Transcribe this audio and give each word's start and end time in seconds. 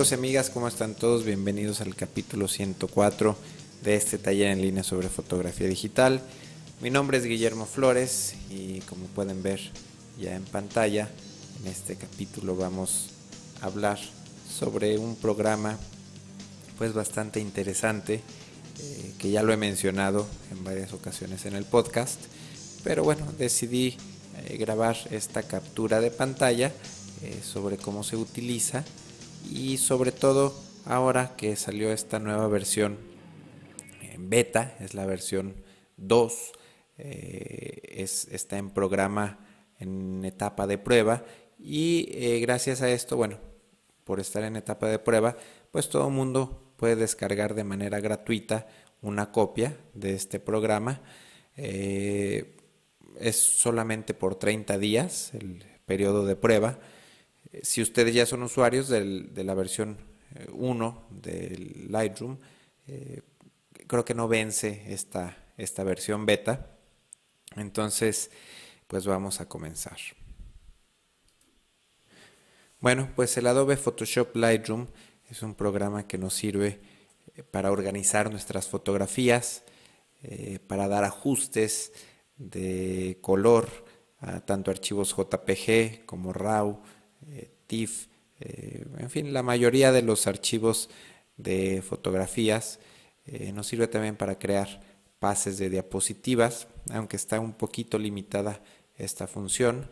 amigos 0.00 0.12
y 0.12 0.14
amigas? 0.14 0.48
¿Cómo 0.48 0.66
están 0.66 0.94
todos? 0.94 1.26
Bienvenidos 1.26 1.82
al 1.82 1.94
capítulo 1.94 2.48
104 2.48 3.36
de 3.82 3.96
este 3.96 4.16
taller 4.16 4.50
en 4.50 4.62
línea 4.62 4.82
sobre 4.82 5.10
fotografía 5.10 5.68
digital. 5.68 6.22
Mi 6.80 6.88
nombre 6.88 7.18
es 7.18 7.24
Guillermo 7.24 7.66
Flores 7.66 8.32
y 8.48 8.80
como 8.88 9.04
pueden 9.08 9.42
ver 9.42 9.60
ya 10.18 10.34
en 10.36 10.44
pantalla, 10.44 11.10
en 11.60 11.70
este 11.70 11.96
capítulo 11.96 12.56
vamos 12.56 13.10
a 13.60 13.66
hablar 13.66 13.98
sobre 14.50 14.96
un 14.96 15.16
programa 15.16 15.78
pues 16.78 16.94
bastante 16.94 17.38
interesante 17.38 18.22
eh, 18.78 19.12
que 19.18 19.30
ya 19.30 19.42
lo 19.42 19.52
he 19.52 19.58
mencionado 19.58 20.26
en 20.50 20.64
varias 20.64 20.94
ocasiones 20.94 21.44
en 21.44 21.54
el 21.54 21.64
podcast, 21.64 22.18
pero 22.84 23.04
bueno, 23.04 23.26
decidí 23.36 23.98
eh, 24.46 24.56
grabar 24.56 24.96
esta 25.10 25.42
captura 25.42 26.00
de 26.00 26.10
pantalla 26.10 26.72
eh, 27.20 27.38
sobre 27.44 27.76
cómo 27.76 28.02
se 28.02 28.16
utiliza 28.16 28.82
y 29.48 29.76
sobre 29.78 30.12
todo 30.12 30.54
ahora 30.84 31.36
que 31.36 31.56
salió 31.56 31.92
esta 31.92 32.18
nueva 32.18 32.48
versión 32.48 32.98
en 34.02 34.28
beta, 34.28 34.76
es 34.80 34.94
la 34.94 35.06
versión 35.06 35.54
2, 35.96 36.52
es, 36.98 38.28
está 38.30 38.58
en 38.58 38.70
programa 38.70 39.38
en 39.78 40.24
etapa 40.24 40.66
de 40.66 40.76
prueba 40.76 41.24
y 41.58 42.40
gracias 42.40 42.82
a 42.82 42.90
esto, 42.90 43.16
bueno, 43.16 43.38
por 44.04 44.18
estar 44.20 44.42
en 44.42 44.56
etapa 44.56 44.88
de 44.88 44.98
prueba, 44.98 45.36
pues 45.70 45.88
todo 45.88 46.10
mundo 46.10 46.72
puede 46.76 46.96
descargar 46.96 47.54
de 47.54 47.64
manera 47.64 48.00
gratuita 48.00 48.66
una 49.02 49.30
copia 49.30 49.76
de 49.94 50.14
este 50.14 50.40
programa. 50.40 51.00
Eh, 51.56 52.56
es 53.18 53.36
solamente 53.36 54.14
por 54.14 54.36
30 54.36 54.78
días 54.78 55.32
el 55.34 55.64
periodo 55.86 56.24
de 56.24 56.36
prueba. 56.36 56.78
Si 57.62 57.82
ustedes 57.82 58.14
ya 58.14 58.26
son 58.26 58.42
usuarios 58.42 58.88
de 58.88 59.44
la 59.44 59.54
versión 59.54 59.98
1 60.52 61.08
eh, 61.10 61.14
del 61.20 61.86
Lightroom, 61.90 62.38
eh, 62.86 63.22
creo 63.86 64.04
que 64.04 64.14
no 64.14 64.28
vence 64.28 64.84
esta, 64.88 65.36
esta 65.56 65.82
versión 65.84 66.26
beta. 66.26 66.76
Entonces, 67.56 68.30
pues 68.86 69.06
vamos 69.06 69.40
a 69.40 69.48
comenzar. 69.48 69.98
Bueno, 72.80 73.10
pues 73.16 73.36
el 73.36 73.46
Adobe 73.46 73.76
Photoshop 73.76 74.36
Lightroom 74.36 74.86
es 75.28 75.42
un 75.42 75.54
programa 75.54 76.06
que 76.06 76.18
nos 76.18 76.34
sirve 76.34 76.80
eh, 77.34 77.42
para 77.42 77.72
organizar 77.72 78.30
nuestras 78.30 78.68
fotografías, 78.68 79.64
para 80.66 80.86
dar 80.86 81.04
ajustes 81.04 81.94
de 82.36 83.16
color 83.22 83.70
a 84.18 84.40
tanto 84.40 84.70
archivos 84.70 85.16
JPG 85.16 86.04
como 86.04 86.34
RAW, 86.34 86.82
eh, 87.28 87.50
TIFF, 87.66 88.06
en 88.40 89.10
fin, 89.10 89.34
la 89.34 89.42
mayoría 89.42 89.92
de 89.92 90.00
los 90.00 90.26
archivos 90.26 90.88
de 91.36 91.82
fotografías. 91.82 92.80
nos 93.52 93.66
sirve 93.66 93.86
también 93.86 94.16
para 94.16 94.38
crear 94.38 94.80
pases 95.18 95.58
de 95.58 95.68
diapositivas, 95.68 96.66
aunque 96.90 97.16
está 97.16 97.38
un 97.38 97.52
poquito 97.52 97.98
limitada 97.98 98.62
esta 98.96 99.26
función. 99.26 99.88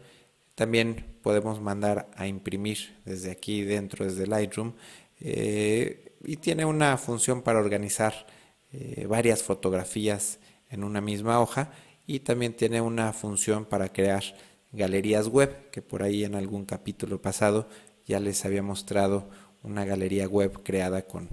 También 0.55 1.05
podemos 1.23 1.61
mandar 1.61 2.11
a 2.17 2.27
imprimir 2.27 2.97
desde 3.05 3.31
aquí 3.31 3.62
dentro, 3.62 4.05
desde 4.05 4.27
Lightroom, 4.27 4.73
eh, 5.21 6.17
y 6.25 6.37
tiene 6.37 6.65
una 6.65 6.97
función 6.97 7.43
para 7.43 7.59
organizar 7.59 8.27
eh, 8.73 9.06
varias 9.06 9.43
fotografías 9.43 10.39
en 10.71 10.84
una 10.84 11.01
misma 11.01 11.41
hoja 11.41 11.71
y 12.06 12.21
también 12.21 12.55
tiene 12.55 12.81
una 12.81 13.12
función 13.12 13.65
para 13.65 13.93
crear 13.93 14.25
galerías 14.73 15.29
web, 15.29 15.71
que 15.71 15.83
por 15.83 16.03
ahí 16.03 16.25
en 16.25 16.34
algún 16.34 16.65
capítulo 16.65 17.21
pasado 17.21 17.69
ya 18.06 18.21
les 18.21 18.45
había 18.45 18.62
mostrado 18.62 19.29
una 19.62 19.84
galería 19.84 20.27
web 20.27 20.62
creada 20.62 21.03
con, 21.06 21.29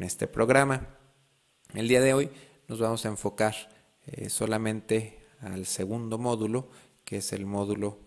este 0.00 0.26
programa. 0.26 0.88
El 1.72 1.88
día 1.88 2.02
de 2.02 2.12
hoy 2.12 2.30
nos 2.68 2.80
vamos 2.80 3.06
a 3.06 3.08
enfocar 3.08 3.54
eh, 4.04 4.28
solamente 4.28 5.24
al 5.40 5.64
segundo 5.64 6.18
módulo, 6.18 6.68
que 7.02 7.16
es 7.16 7.32
el 7.32 7.46
módulo 7.46 7.98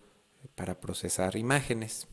para 0.54 0.80
procesar 0.80 1.34
imágenes. 1.34 2.06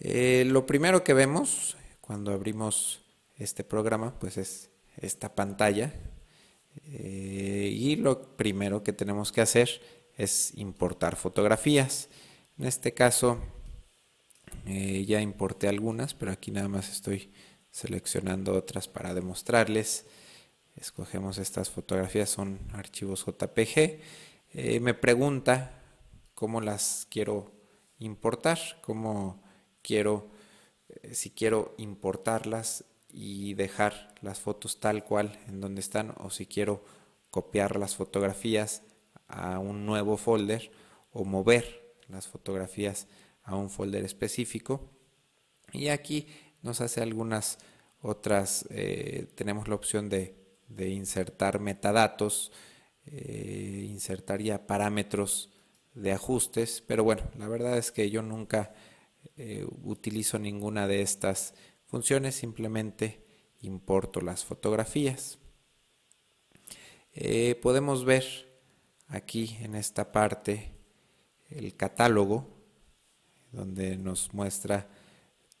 Eh, 0.00 0.44
lo 0.48 0.66
primero 0.66 1.04
que 1.04 1.14
vemos 1.14 1.76
cuando 2.00 2.32
abrimos 2.32 3.02
este 3.36 3.62
programa 3.62 4.18
pues 4.18 4.36
es 4.36 4.70
esta 4.96 5.34
pantalla 5.34 5.92
eh, 6.86 7.70
y 7.72 7.96
lo 7.96 8.36
primero 8.36 8.82
que 8.82 8.92
tenemos 8.92 9.32
que 9.32 9.40
hacer 9.40 9.80
es 10.18 10.52
importar 10.56 11.16
fotografías. 11.16 12.10
En 12.58 12.66
este 12.66 12.92
caso 12.92 13.38
eh, 14.66 15.06
ya 15.06 15.22
importé 15.22 15.68
algunas, 15.68 16.12
pero 16.12 16.32
aquí 16.32 16.50
nada 16.50 16.68
más 16.68 16.90
estoy 16.90 17.32
seleccionando 17.70 18.52
otras 18.52 18.88
para 18.88 19.14
demostrarles. 19.14 20.04
Escogemos 20.76 21.38
estas 21.38 21.70
fotografías, 21.70 22.28
son 22.28 22.58
archivos 22.74 23.24
JPG. 23.24 24.00
me 24.80 24.92
pregunta 24.92 25.82
cómo 26.34 26.60
las 26.60 27.06
quiero 27.10 27.50
importar, 27.98 28.58
cómo 28.82 29.42
quiero, 29.82 30.30
eh, 30.88 31.14
si 31.14 31.30
quiero 31.30 31.74
importarlas 31.78 32.84
y 33.08 33.54
dejar 33.54 34.14
las 34.20 34.38
fotos 34.38 34.80
tal 34.80 35.04
cual 35.04 35.38
en 35.48 35.60
donde 35.60 35.80
están 35.80 36.14
o 36.18 36.30
si 36.30 36.46
quiero 36.46 36.84
copiar 37.30 37.76
las 37.76 37.96
fotografías 37.96 38.82
a 39.28 39.58
un 39.58 39.86
nuevo 39.86 40.16
folder 40.16 40.70
o 41.12 41.24
mover 41.24 41.94
las 42.08 42.26
fotografías 42.26 43.06
a 43.42 43.56
un 43.56 43.70
folder 43.70 44.04
específico 44.04 44.90
y 45.72 45.88
aquí 45.88 46.26
nos 46.62 46.80
hace 46.80 47.00
algunas 47.00 47.58
otras 48.00 48.66
eh, 48.70 49.26
tenemos 49.34 49.68
la 49.68 49.74
opción 49.74 50.08
de, 50.08 50.34
insertar 50.78 51.60
metadatos 51.60 52.52
eh, 53.06 53.86
insertar 53.88 54.42
ya 54.42 54.66
parámetros 54.66 55.50
de 55.94 56.12
ajustes 56.12 56.82
pero 56.86 57.04
bueno 57.04 57.22
la 57.38 57.48
verdad 57.48 57.78
es 57.78 57.90
que 57.90 58.10
yo 58.10 58.22
nunca 58.22 58.72
eh, 59.36 59.66
utilizo 59.84 60.38
ninguna 60.38 60.88
de 60.88 61.00
estas 61.00 61.54
funciones, 61.86 62.34
simplemente 62.34 63.24
importo 63.60 64.20
las 64.20 64.44
fotografías. 64.44 65.38
Eh, 67.12 67.58
podemos 67.62 68.04
ver 68.04 68.47
aquí 69.08 69.56
en 69.60 69.74
esta 69.74 70.12
parte 70.12 70.72
el 71.50 71.74
catálogo 71.76 72.46
donde 73.52 73.96
nos 73.96 74.34
muestra 74.34 74.88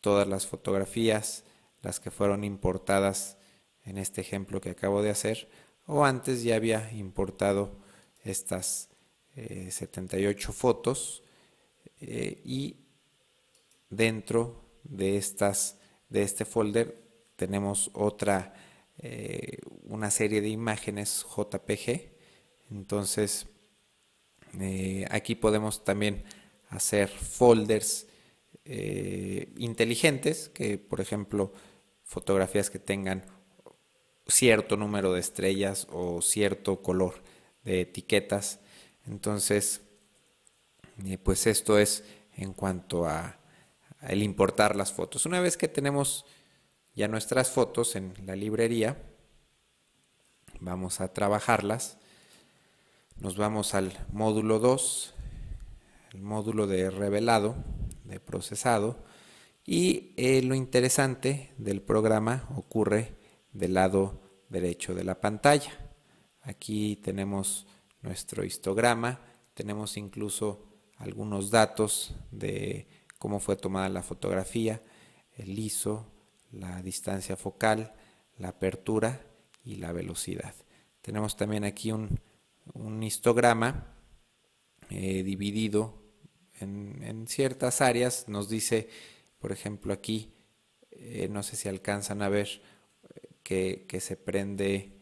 todas 0.00 0.28
las 0.28 0.46
fotografías, 0.46 1.44
las 1.82 2.00
que 2.00 2.10
fueron 2.10 2.44
importadas 2.44 3.38
en 3.84 3.98
este 3.98 4.20
ejemplo 4.20 4.60
que 4.60 4.70
acabo 4.70 5.02
de 5.02 5.10
hacer, 5.10 5.48
o 5.86 6.04
antes 6.04 6.42
ya 6.42 6.56
había 6.56 6.92
importado 6.92 7.80
estas 8.22 8.90
78 9.34 10.50
eh, 10.50 10.52
fotos 10.52 11.22
y 12.00 12.76
dentro 13.88 14.64
de 14.84 15.16
estas 15.16 15.78
de 16.08 16.22
este 16.22 16.44
folder 16.44 17.02
tenemos 17.36 17.90
otra 17.94 18.54
eh, 18.98 19.58
una 19.84 20.10
serie 20.10 20.40
de 20.40 20.48
imágenes 20.48 21.24
JPG 21.36 22.17
entonces 22.70 23.46
eh, 24.60 25.06
aquí 25.10 25.34
podemos 25.34 25.84
también 25.84 26.24
hacer 26.68 27.08
folders 27.08 28.06
eh, 28.64 29.52
inteligentes 29.56 30.48
que 30.48 30.78
por 30.78 31.00
ejemplo 31.00 31.52
fotografías 32.04 32.70
que 32.70 32.78
tengan 32.78 33.24
cierto 34.26 34.76
número 34.76 35.12
de 35.12 35.20
estrellas 35.20 35.86
o 35.90 36.20
cierto 36.22 36.82
color 36.82 37.22
de 37.64 37.82
etiquetas 37.82 38.60
entonces 39.06 39.82
pues 41.22 41.46
esto 41.46 41.78
es 41.78 42.04
en 42.36 42.52
cuanto 42.52 43.06
a 43.06 43.38
el 44.02 44.22
importar 44.22 44.76
las 44.76 44.92
fotos. 44.92 45.26
Una 45.26 45.40
vez 45.40 45.56
que 45.56 45.68
tenemos 45.68 46.24
ya 46.94 47.08
nuestras 47.08 47.50
fotos 47.50 47.96
en 47.96 48.14
la 48.26 48.36
librería, 48.36 48.96
vamos 50.60 51.00
a 51.00 51.12
trabajarlas. 51.12 51.98
Nos 53.20 53.36
vamos 53.36 53.74
al 53.74 53.92
módulo 54.12 54.60
2, 54.60 55.12
el 56.12 56.22
módulo 56.22 56.68
de 56.68 56.88
revelado, 56.88 57.56
de 58.04 58.20
procesado. 58.20 59.04
Y 59.64 60.12
eh, 60.16 60.40
lo 60.42 60.54
interesante 60.54 61.52
del 61.58 61.82
programa 61.82 62.48
ocurre 62.54 63.16
del 63.52 63.74
lado 63.74 64.20
derecho 64.48 64.94
de 64.94 65.02
la 65.02 65.20
pantalla. 65.20 65.72
Aquí 66.42 66.94
tenemos 67.02 67.66
nuestro 68.02 68.44
histograma, 68.44 69.20
tenemos 69.52 69.96
incluso 69.96 70.68
algunos 70.96 71.50
datos 71.50 72.14
de 72.30 72.86
cómo 73.18 73.40
fue 73.40 73.56
tomada 73.56 73.88
la 73.88 74.04
fotografía, 74.04 74.80
el 75.32 75.58
ISO, 75.58 76.06
la 76.52 76.82
distancia 76.82 77.36
focal, 77.36 77.94
la 78.36 78.50
apertura 78.50 79.26
y 79.64 79.74
la 79.74 79.90
velocidad. 79.90 80.54
Tenemos 81.02 81.36
también 81.36 81.64
aquí 81.64 81.90
un, 81.90 82.20
histograma 83.02 83.94
eh, 84.90 85.22
dividido 85.22 85.94
en, 86.60 87.26
ciertas 87.28 87.80
áreas, 87.80 88.28
nos 88.28 88.48
dice 88.48 88.88
Por 89.38 89.52
ejemplo, 89.52 89.92
aquí, 89.92 90.32
eh, 90.90 91.28
no 91.30 91.42
sé 91.42 91.56
si 91.56 91.68
alcanzan 91.68 92.22
a 92.22 92.28
ver 92.28 92.60
que, 93.42 94.00
se 94.00 94.16
prende, 94.16 94.92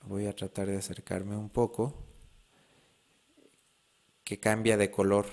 voy 0.00 0.26
a 0.26 0.34
tratar 0.34 0.66
de 0.66 0.78
acercarme 0.78 1.36
un 1.36 1.50
poco, 1.50 1.94
que 4.24 4.40
cambia 4.40 4.76
de 4.76 4.90
color 4.90 5.26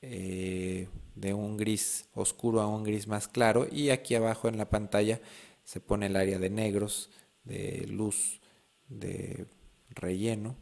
eh, 0.00 0.88
de 1.14 1.34
un 1.34 1.56
gris 1.56 2.08
oscuro 2.14 2.60
a 2.60 2.66
un 2.66 2.82
gris 2.82 3.06
más 3.06 3.28
claro 3.28 3.68
y 3.70 3.90
aquí 3.90 4.14
abajo 4.14 4.48
en 4.48 4.58
la 4.58 4.70
pantalla 4.70 5.20
se 5.64 5.80
pone 5.80 6.06
el 6.06 6.16
área 6.16 6.38
de 6.38 6.50
negros, 6.50 7.10
de 7.44 7.86
luz, 7.88 8.40
de 8.88 9.46
relleno, 9.90 10.56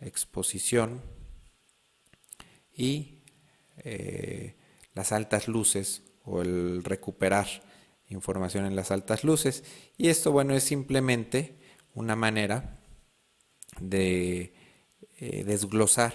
exposición 0.00 1.02
y 2.72 3.22
eh, 3.78 4.56
las 4.94 5.12
altas 5.12 5.48
luces 5.48 6.02
o 6.24 6.42
el 6.42 6.82
recuperar 6.84 7.46
información 8.08 8.66
en 8.66 8.76
las 8.76 8.90
altas 8.90 9.24
luces. 9.24 9.64
Y 9.96 10.08
esto, 10.08 10.32
bueno, 10.32 10.54
es 10.54 10.64
simplemente 10.64 11.56
una 11.94 12.16
manera 12.16 12.80
de 13.80 14.54
eh, 15.18 15.44
desglosar 15.44 16.12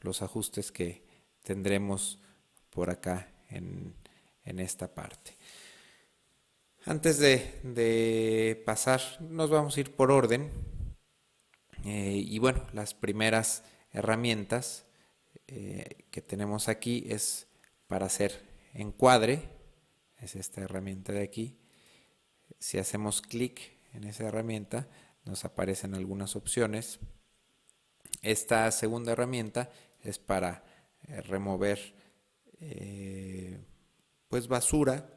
los 0.00 0.22
ajustes 0.22 0.70
que 0.72 1.02
tendremos 1.42 2.18
por 2.70 2.90
acá 2.90 3.32
en, 3.48 3.94
esta 4.44 4.94
parte. 4.94 5.36
Antes 6.84 7.18
de, 7.18 8.62
pasar, 8.64 9.00
nos 9.20 9.50
vamos 9.50 9.76
a 9.76 9.80
ir 9.80 9.94
por 9.94 10.10
orden. 10.10 10.50
Eh, 11.84 12.22
y 12.24 12.38
bueno, 12.38 12.64
las 12.72 12.94
primeras 12.94 13.64
herramientas 13.92 14.84
eh, 15.46 16.04
que 16.10 16.20
tenemos 16.20 16.68
aquí 16.68 17.04
es 17.08 17.46
para 17.86 18.06
hacer 18.06 18.42
encuadre, 18.74 19.48
es 20.18 20.36
esta 20.36 20.60
herramienta 20.62 21.12
de 21.12 21.22
aquí. 21.22 21.58
Si 22.58 22.78
hacemos 22.78 23.22
clic 23.22 23.78
en 23.92 24.04
esa 24.04 24.24
herramienta, 24.24 24.88
nos 25.24 25.44
aparecen 25.44 25.94
algunas 25.94 26.36
opciones. 26.36 26.98
Esta 28.22 28.70
segunda 28.72 29.12
herramienta 29.12 29.70
es 30.02 30.18
para 30.18 30.64
eh, 31.06 31.20
remover 31.22 31.94
pues 34.28 34.48
basura 34.48 35.08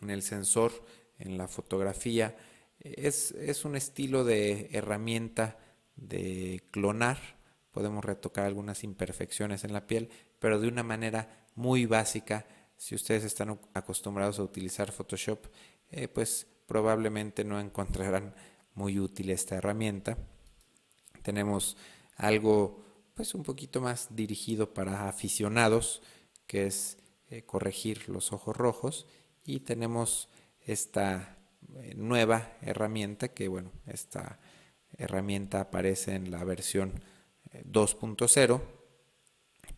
en 0.00 0.08
el 0.08 0.22
sensor, 0.22 0.72
en 1.18 1.36
la 1.36 1.46
fotografía. 1.46 2.34
Es, 2.80 3.32
es 3.32 3.64
un 3.64 3.76
estilo 3.76 4.24
de 4.24 4.70
herramienta 4.72 5.58
de 5.96 6.62
clonar 6.70 7.38
podemos 7.78 8.04
retocar 8.04 8.44
algunas 8.44 8.82
imperfecciones 8.82 9.62
en 9.62 9.72
la 9.72 9.86
piel, 9.86 10.10
pero 10.40 10.58
de 10.58 10.66
una 10.66 10.82
manera 10.82 11.46
muy 11.54 11.86
básica. 11.86 12.44
Si 12.76 12.96
ustedes 12.96 13.22
están 13.22 13.60
acostumbrados 13.72 14.40
a 14.40 14.42
utilizar 14.42 14.90
Photoshop, 14.90 15.46
eh, 15.92 16.08
pues 16.08 16.48
probablemente 16.66 17.44
no 17.44 17.60
encontrarán 17.60 18.34
muy 18.74 18.98
útil 18.98 19.30
esta 19.30 19.54
herramienta. 19.54 20.18
Tenemos 21.22 21.76
algo 22.16 22.84
pues 23.14 23.32
un 23.36 23.44
poquito 23.44 23.80
más 23.80 24.08
dirigido 24.10 24.74
para 24.74 25.08
aficionados, 25.08 26.02
que 26.48 26.66
es 26.66 26.98
eh, 27.30 27.42
corregir 27.42 28.08
los 28.08 28.32
ojos 28.32 28.56
rojos 28.56 29.06
y 29.44 29.60
tenemos 29.60 30.30
esta 30.60 31.37
nueva 31.96 32.56
herramienta 32.62 33.28
que 33.28 33.48
bueno, 33.48 33.72
esta 33.86 34.38
herramienta 34.96 35.60
aparece 35.60 36.14
en 36.14 36.30
la 36.30 36.42
versión 36.44 37.00
2.0 37.52 38.60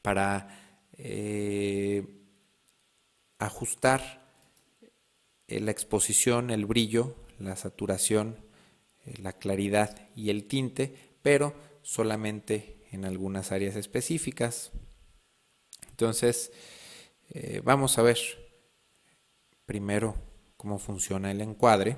para 0.03 0.49
eh, 0.93 2.07
ajustar 3.39 4.21
eh, 5.47 5.61
la 5.61 5.71
exposición, 5.71 6.51
el 6.51 6.67
brillo, 6.67 7.17
la 7.39 7.57
saturación, 7.57 8.37
eh, 9.05 9.15
la 9.19 9.33
claridad 9.33 10.09
y 10.15 10.31
el 10.31 10.45
tinte, 10.45 10.95
pero 11.23 11.55
solamente 11.83 12.87
en 12.93 13.05
algunas 13.05 13.53
áreas 13.53 13.77
específicas. 13.77 14.73
Entonces, 15.91 16.53
vamos 17.63 17.99
a 17.99 18.03
ver 18.03 18.19
primero 19.65 20.17
cómo 20.61 20.79
funciona 20.79 21.31
el 21.31 21.41
encuadre. 21.41 21.97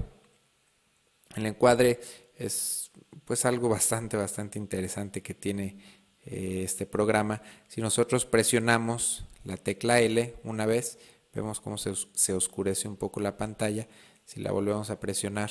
El 1.35 1.47
encuadre 1.47 1.99
es 2.37 2.93
pues 3.25 3.45
algo 3.45 3.69
bastante, 3.69 4.17
bastante 4.17 4.57
interesante 4.57 5.21
que 5.21 5.35
tiene 5.35 5.79
eh, 6.25 6.63
este 6.63 6.87
programa. 6.87 7.43
Si 7.67 7.81
nosotros 7.81 8.25
presionamos 8.25 9.25
la 9.43 9.57
tecla 9.57 9.99
L 9.99 10.37
una 10.45 10.65
vez, 10.65 11.01
vemos 11.35 11.61
cómo 11.61 11.77
se, 11.77 12.33
oscurece 12.33 12.87
un 12.87 12.97
poco 12.97 13.19
la 13.19 13.37
pantalla. 13.37 13.89
Si 14.25 14.41
la 14.41 14.53
volvemos 14.53 14.91
a 14.91 15.01
presionar, 15.01 15.51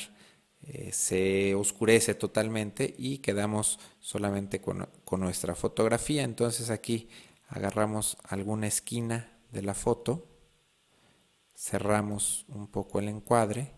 eh, 0.61 0.93
se 0.93 1.53
oscurece 1.53 2.15
totalmente 2.15 2.95
y 2.97 3.17
quedamos 3.17 3.77
solamente 3.99 4.61
con, 4.61 4.87
con 5.03 5.19
nuestra 5.19 5.53
fotografía. 5.53 6.23
Entonces 6.23 6.69
aquí 6.69 7.09
agarramos 7.49 8.15
alguna 8.23 8.67
esquina 8.67 9.37
de 9.51 9.63
la 9.63 9.73
foto, 9.73 10.30
cerramos 11.61 12.45
un 12.47 12.67
poco 12.67 12.99
el 12.99 13.07
encuadre 13.07 13.71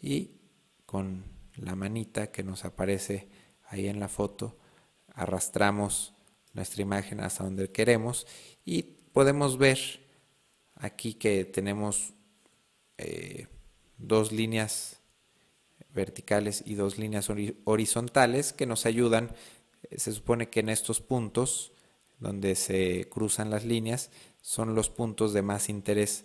y 0.00 0.40
con 0.86 1.24
la 1.56 1.76
manita 1.76 2.32
que 2.32 2.42
nos 2.42 2.64
aparece 2.64 3.28
ahí 3.68 3.88
en 3.88 4.00
la 4.00 4.08
foto, 4.08 4.56
arrastramos 5.12 6.14
nuestra 6.54 6.80
imagen 6.80 7.20
hasta 7.20 7.44
donde 7.44 7.70
queremos 7.70 8.26
y 8.64 8.82
podemos 9.12 9.58
ver 9.58 9.78
aquí 10.76 11.12
que 11.12 11.44
tenemos 11.44 12.14
eh, 12.96 13.48
dos 13.98 14.32
líneas 14.32 15.00
verticales 15.92 16.62
y 16.64 16.74
dos 16.74 16.98
líneas 16.98 17.30
horizontales 17.64 18.54
que 18.54 18.64
nos 18.64 18.86
ayudan, 18.86 19.34
eh, 19.82 19.98
se 19.98 20.12
supone 20.12 20.48
que 20.48 20.60
en 20.60 20.70
estos 20.70 21.02
puntos 21.02 21.72
donde 22.18 22.54
se 22.54 23.10
cruzan 23.10 23.50
las 23.50 23.66
líneas 23.66 24.10
son 24.40 24.74
los 24.74 24.88
puntos 24.88 25.34
de 25.34 25.42
más 25.42 25.68
interés 25.68 26.24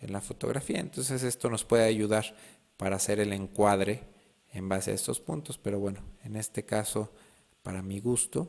en 0.00 0.12
la 0.12 0.20
fotografía, 0.20 0.80
entonces 0.80 1.22
esto 1.22 1.50
nos 1.50 1.64
puede 1.64 1.84
ayudar 1.84 2.34
para 2.76 2.96
hacer 2.96 3.20
el 3.20 3.32
encuadre 3.32 4.02
en 4.52 4.68
base 4.68 4.90
a 4.90 4.94
estos 4.94 5.20
puntos, 5.20 5.58
pero 5.58 5.78
bueno, 5.78 6.00
en 6.24 6.36
este 6.36 6.64
caso, 6.64 7.12
para 7.62 7.82
mi 7.82 8.00
gusto, 8.00 8.48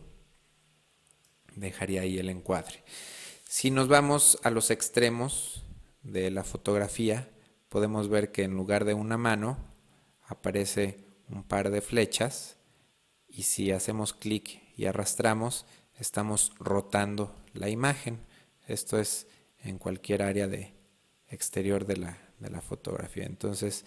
dejaría 1.56 2.02
ahí 2.02 2.18
el 2.18 2.30
encuadre. 2.30 2.84
Si 3.48 3.70
nos 3.70 3.88
vamos 3.88 4.40
a 4.44 4.50
los 4.50 4.72
extremos 4.72 5.64
de 6.04 6.32
la 6.32 6.44
fotografía, 6.44 7.30
podemos 7.70 8.10
ver 8.10 8.32
que 8.32 8.44
en 8.44 8.56
lugar 8.56 8.86
de 8.86 8.94
una 8.94 9.18
mano 9.18 9.58
aparece 10.26 11.04
un 11.30 11.44
par 11.44 11.70
de 11.70 11.82
flechas 11.82 12.58
y 13.28 13.44
si 13.44 13.72
hacemos 13.72 14.14
clic 14.14 14.62
y 14.78 14.86
arrastramos, 14.86 15.66
estamos 16.00 16.54
rotando 16.60 17.36
la 17.54 17.70
imagen. 17.70 18.20
Esto 18.68 19.00
es 19.00 19.28
en 19.64 19.78
cualquier 19.78 20.22
área 20.22 20.48
de 20.48 20.74
exterior 21.32 21.86
de 21.86 21.98
la, 21.98 22.18
de 22.40 22.50
la 22.50 22.62
fotografía. 22.62 23.26
Entonces, 23.26 23.86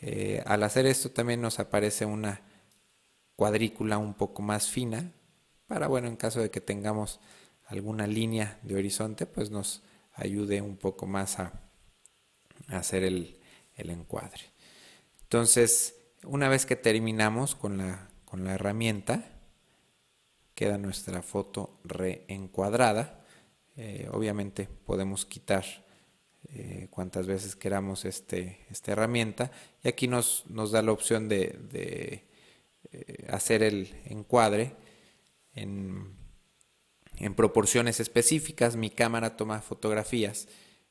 eh, 0.00 0.42
al 0.46 0.62
hacer 0.62 0.86
esto 0.86 1.10
también 1.10 1.40
nos 1.40 1.58
aparece 1.60 2.04
una 2.04 2.42
cuadrícula 3.36 3.98
un 3.98 4.14
poco 4.14 4.42
más 4.42 4.68
fina 4.68 5.12
para, 5.66 5.88
bueno, 5.88 6.08
en 6.08 6.16
caso 6.16 6.40
de 6.40 6.50
que 6.50 6.60
tengamos 6.60 7.20
alguna 7.66 8.06
línea 8.06 8.58
de 8.62 8.76
horizonte, 8.76 9.26
pues 9.26 9.50
nos 9.50 9.82
ayude 10.14 10.62
un 10.62 10.76
poco 10.76 11.06
más 11.06 11.38
a, 11.38 11.52
hacer 12.68 13.04
el, 13.04 13.38
encuadre. 13.76 14.40
Entonces, 15.22 15.94
una 16.24 16.48
vez 16.48 16.64
que 16.64 16.76
terminamos 16.76 17.54
con 17.54 17.76
la, 17.76 18.08
con 18.24 18.44
la 18.44 18.54
herramienta, 18.54 19.36
queda 20.54 20.78
nuestra 20.78 21.20
foto 21.20 21.78
reencuadrada. 21.84 23.24
Eh, 23.76 24.08
obviamente 24.10 24.66
podemos 24.86 25.26
quitar 25.26 25.64
eh, 26.54 26.86
cuantas 26.90 27.26
veces 27.26 27.56
queramos 27.56 28.04
este, 28.04 28.60
esta 28.70 28.92
herramienta. 28.92 29.50
Y 29.82 29.88
aquí 29.88 30.08
nos, 30.08 30.44
nos 30.48 30.70
da 30.70 30.82
la 30.82 30.92
opción 30.92 31.28
de, 31.28 32.24
eh, 32.92 33.26
hacer 33.30 33.62
el 33.62 33.94
encuadre 34.04 34.74
en, 35.54 36.14
proporciones 37.34 37.98
específicas. 38.00 38.76
Mi 38.76 38.90
cámara 38.90 39.36
toma 39.36 39.60
fotografías. 39.60 40.48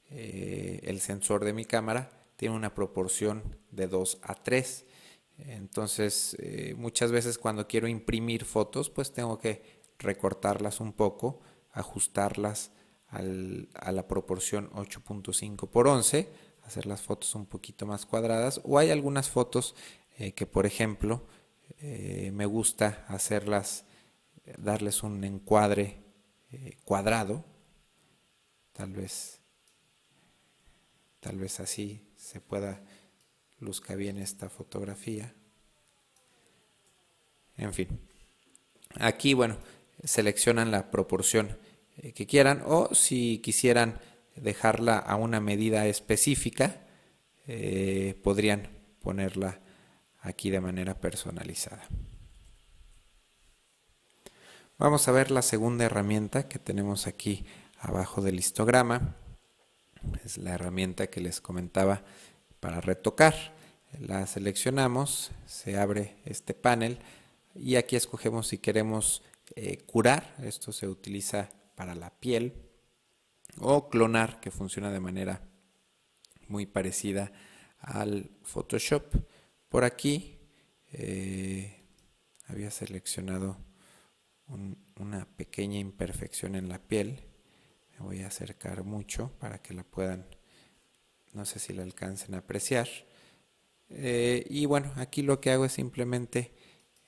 Eh, 0.09 0.81
el 0.83 0.99
sensor 0.99 1.45
de 1.45 1.53
mi 1.53 1.65
cámara 1.65 2.11
tiene 2.35 2.55
una 2.55 2.73
proporción 2.73 3.57
de 3.71 3.87
2 3.87 4.19
a 4.23 4.35
3. 4.35 4.85
Entonces, 5.37 6.37
muchas 6.77 7.11
veces 7.11 7.37
cuando 7.37 7.67
quiero 7.67 7.87
imprimir 7.87 8.45
fotos, 8.45 8.89
pues 8.89 9.11
tengo 9.13 9.37
que 9.37 9.81
recortarlas 9.99 10.79
un 10.79 10.93
poco, 10.93 11.41
ajustarlas 11.71 12.71
a 13.09 13.91
la 13.91 14.07
proporción 14.07 14.69
8.5 14.71 15.69
por 15.69 15.87
11, 15.87 16.29
hacer 16.63 16.85
las 16.85 17.01
fotos 17.01 17.33
un 17.35 17.45
poquito 17.45 17.85
más 17.85 18.05
cuadradas. 18.05 18.61
O 18.63 18.77
hay 18.77 18.91
algunas 18.91 19.29
fotos 19.29 19.75
eh, 20.17 20.33
que, 20.33 20.45
por 20.45 20.65
ejemplo, 20.65 21.25
eh, 21.79 22.31
me 22.33 22.45
gusta 22.45 23.05
hacerlas, 23.07 23.85
darles 24.57 25.03
un 25.03 25.23
encuadre 25.23 26.03
eh, 26.51 26.77
cuadrado, 26.83 27.43
tal 28.73 28.91
vez, 28.91 29.39
tal 31.19 31.37
vez 31.37 31.59
así 31.59 32.07
se 32.15 32.41
pueda 32.41 32.81
luzca 33.59 33.95
bien 33.95 34.17
esta 34.17 34.49
fotografía. 34.49 35.33
En 37.57 37.73
fin, 37.73 37.99
aquí 38.95 39.33
bueno, 39.33 39.57
seleccionan 40.03 40.71
la 40.71 40.91
proporción 40.91 41.57
eh, 41.97 42.13
que 42.13 42.25
quieran 42.27 42.61
o 42.65 42.93
si 42.93 43.39
quisieran 43.39 43.99
dejarla 44.35 44.97
a 44.97 45.15
una 45.15 45.39
medida 45.39 45.87
específica, 45.87 46.81
eh, 47.47 48.19
podrían 48.23 48.69
ponerla 49.01 49.59
aquí 50.19 50.49
de 50.49 50.59
manera 50.59 50.99
personalizada. 50.99 51.87
Vamos 54.77 55.07
a 55.07 55.11
ver 55.11 55.31
la 55.31 55.41
segunda 55.41 55.85
herramienta 55.85 56.49
que 56.49 56.59
tenemos 56.59 57.07
aquí 57.07 57.45
abajo 57.79 58.21
del 58.21 58.39
histograma. 58.39 59.15
Es 60.25 60.37
la 60.37 60.55
herramienta 60.55 61.07
que 61.07 61.21
les 61.21 61.39
comentaba 61.39 62.03
para 62.59 62.81
retocar. 62.81 63.53
La 63.99 64.27
seleccionamos, 64.27 65.31
se 65.45 65.77
abre 65.77 66.17
este 66.25 66.53
panel 66.53 66.99
y 67.53 67.77
aquí 67.77 67.95
escogemos 67.95 68.47
si 68.47 68.57
queremos 68.57 69.21
eh, 69.55 69.77
curar. 69.85 70.35
Esto 70.43 70.73
se 70.73 70.87
utiliza 70.87 71.49
para 71.75 71.95
la 71.95 72.09
piel 72.19 72.53
o 73.59 73.89
clonar 73.89 74.39
que 74.39 74.51
funciona 74.51 74.91
de 74.91 74.99
manera 74.99 75.41
muy 76.47 76.65
parecida 76.65 77.31
al 77.79 78.31
Photoshop. 78.43 79.15
Por 79.69 79.83
aquí 79.83 80.39
eh, 80.91 81.85
había 82.47 82.71
seleccionado 82.71 83.57
una 84.99 85.25
pequeña 85.35 85.79
imperfección 85.79 86.55
en 86.55 86.69
la 86.69 86.79
piel. 86.79 87.21
Me 87.93 88.05
voy 88.05 88.21
a 88.21 88.27
acercar 88.27 88.83
mucho 88.83 89.31
para 89.39 89.61
que 89.61 89.73
la 89.73 89.83
puedan, 89.83 90.25
no 91.33 91.45
sé 91.45 91.59
si 91.59 91.73
la 91.73 91.83
alcancen 91.83 92.35
a 92.35 92.39
apreciar. 92.39 92.87
Eh, 93.89 94.45
y 94.49 94.65
bueno, 94.65 94.91
aquí 94.95 95.21
lo 95.21 95.39
que 95.39 95.51
hago 95.51 95.65
es 95.65 95.73
simplemente 95.73 96.53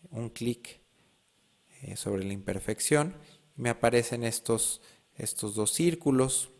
un 0.09 0.29
clic 0.29 0.79
eh, 1.81 1.95
sobre 1.95 2.24
la 2.24 2.33
imperfección 2.33 3.15
me 3.58 3.70
aparecen 3.70 4.24
estos, 4.24 4.82
estos 5.16 5.56
dos 5.56 5.74
círculos. 5.74 6.52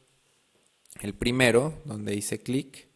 El 1.00 1.14
primero, 1.14 1.74
donde 1.86 2.16
hice 2.16 2.40
clic, 2.40 2.88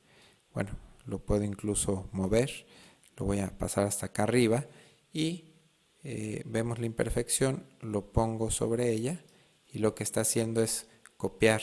bueno, 0.54 0.72
lo 1.06 1.20
puedo 1.20 1.44
incluso 1.44 2.10
mover, 2.12 2.66
lo 3.16 3.26
voy 3.26 3.40
a 3.40 3.58
pasar 3.58 3.86
hasta 3.86 4.08
acá 4.08 4.24
arriba 4.24 4.66
y 5.14 5.54
eh, 6.04 6.42
vemos 6.46 6.80
la 6.80 6.88
imperfección, 6.88 7.64
lo 7.80 8.12
pongo 8.12 8.50
sobre 8.50 8.92
ella 8.92 9.24
y 9.72 9.80
lo 9.80 9.94
que 9.94 10.04
está 10.04 10.22
haciendo 10.22 10.64
es 10.64 10.88
copiar 11.16 11.62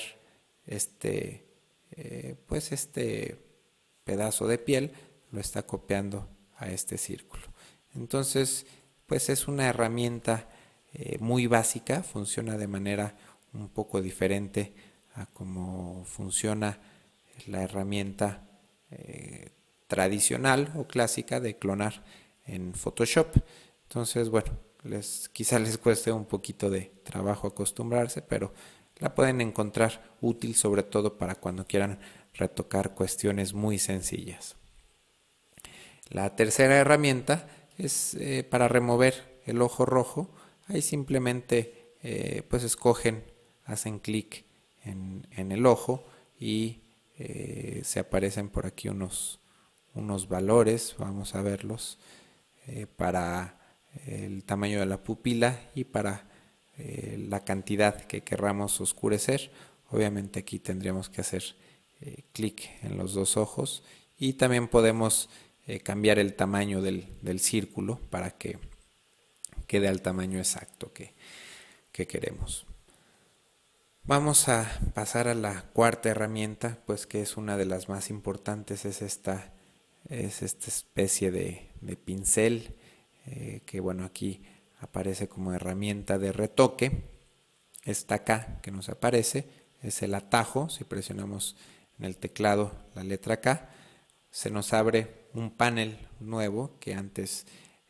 este, 0.67 1.49
eh, 1.91 2.37
pues 2.47 2.73
este 2.73 3.45
pedazo 4.05 4.47
de 4.47 4.59
piel, 4.59 4.93
lo 5.33 5.41
está 5.41 5.67
copiando 5.67 6.29
a 6.57 6.71
este 6.71 6.97
círculo. 6.99 7.43
Entonces, 7.95 8.67
pues 9.07 9.29
es 9.29 9.49
una 9.49 9.67
herramienta 9.67 10.49
eh, 10.95 11.19
muy 11.21 11.47
básica, 11.47 12.03
funciona 12.03 12.57
de 12.57 12.67
manera 12.67 13.17
un 13.53 13.69
poco 13.69 14.01
diferente 14.01 14.75
a 15.15 15.27
cómo 15.27 16.05
funciona 16.05 16.79
la 17.47 17.63
herramienta 17.63 18.45
tradicional 19.87 20.73
o 20.77 20.87
clásica 20.87 21.41
de 21.41 21.57
clonar 21.57 22.05
en 22.47 22.75
Photoshop. 22.75 23.37
Entonces, 23.85 24.29
bueno, 24.29 24.53
les, 24.85 25.29
quizá 25.31 25.59
les 25.59 25.79
cueste 25.79 26.13
un 26.13 26.25
poquito 26.25 26.71
de 26.71 26.93
trabajo 27.05 27.47
acostumbrarse, 27.47 28.23
pero 28.23 28.53
la 28.99 29.15
pueden 29.15 29.41
encontrar 29.41 30.17
útil 30.21 30.55
sobre 30.55 30.83
todo 30.83 31.19
para 31.19 31.37
cuando 31.37 31.67
quieran 31.67 31.99
retocar 32.35 32.95
cuestiones 32.95 33.55
muy 33.55 33.79
sencillas. 33.79 34.57
La 36.11 36.37
tercera 36.37 36.77
herramienta 36.77 37.49
es 37.77 38.15
eh, 38.15 38.45
para 38.45 38.69
remover 38.69 39.41
el 39.47 39.63
ojo 39.63 39.85
rojo. 39.85 40.31
Ahí 40.69 40.83
simplemente 40.83 41.95
eh, 42.03 42.43
pues 42.49 42.63
escogen, 42.63 43.25
hacen 43.65 43.99
clic 43.99 44.45
en, 44.85 45.27
el 45.37 45.67
ojo 45.67 46.07
y 46.39 46.83
eh, 47.19 47.81
se 47.85 48.01
aparecen 48.01 48.49
por 48.49 48.67
aquí 48.67 48.89
unos, 48.89 49.41
unos 49.95 50.29
valores, 50.29 50.95
vamos 50.99 51.35
a 51.35 51.43
verlos, 51.43 51.99
para 52.97 53.59
el 54.07 54.45
tamaño 54.45 54.81
de 54.81 54.87
la 54.87 55.03
pupila 55.03 55.71
y 55.75 55.85
para 55.85 56.29
eh, 56.79 57.27
la 57.29 57.45
cantidad 57.45 58.01
que 58.03 58.23
querramos 58.23 58.81
oscurecer. 58.81 59.51
Obviamente 59.91 60.39
aquí 60.41 60.61
tendríamos 60.61 61.09
que 61.09 61.21
hacer 61.21 61.43
eh, 62.01 62.23
clic 62.33 62.71
en 62.83 62.97
los 62.97 63.15
dos 63.15 63.37
ojos 63.37 63.83
y 64.17 64.35
también 64.35 64.69
podemos 64.69 65.29
eh, 65.67 65.81
cambiar 65.81 66.21
el 66.21 66.35
tamaño 66.35 66.81
del, 66.81 67.41
círculo 67.41 67.99
para 68.11 68.31
que 68.31 68.59
quede 69.69 69.87
al 69.87 70.03
tamaño 70.03 70.39
exacto 70.39 70.93
que, 70.93 71.15
que 71.93 72.09
queremos. 72.09 72.67
Vamos 74.03 74.49
a 74.49 74.81
pasar 74.95 75.29
a 75.29 75.35
la 75.35 75.63
cuarta 75.75 76.09
herramienta, 76.09 76.79
pues 76.87 77.07
que 77.07 77.21
es 77.21 77.37
una 77.37 77.57
de 77.57 77.67
las 77.67 77.89
más 77.91 78.09
importantes, 78.09 78.87
es 78.87 79.03
esta, 79.03 79.53
es 80.09 80.43
esta 80.43 80.67
especie 80.69 81.31
de, 81.31 81.69
de 81.83 81.97
pincel 81.97 82.75
eh, 83.27 83.61
que 83.67 83.81
bueno, 83.81 84.05
aquí 84.05 84.43
aparece 84.81 85.29
como 85.29 85.53
herramienta 85.53 86.19
de 86.19 86.33
retoque. 86.33 87.05
Está 87.85 88.17
acá 88.17 88.61
que 88.63 88.71
nos 88.71 88.89
aparece, 88.89 89.47
es 89.83 90.03
el 90.03 90.15
atajo, 90.15 90.71
si 90.71 90.85
presionamos 90.85 91.57
en 91.99 92.07
el 92.07 92.17
teclado 92.17 92.73
la 92.95 93.05
letra 93.05 93.41
K, 93.41 93.69
se 94.31 94.51
nos 94.51 94.73
abre 94.73 95.27
un 95.35 95.51
panel 95.51 95.99
nuevo 96.21 96.79
que 96.81 96.95
antes 96.95 97.47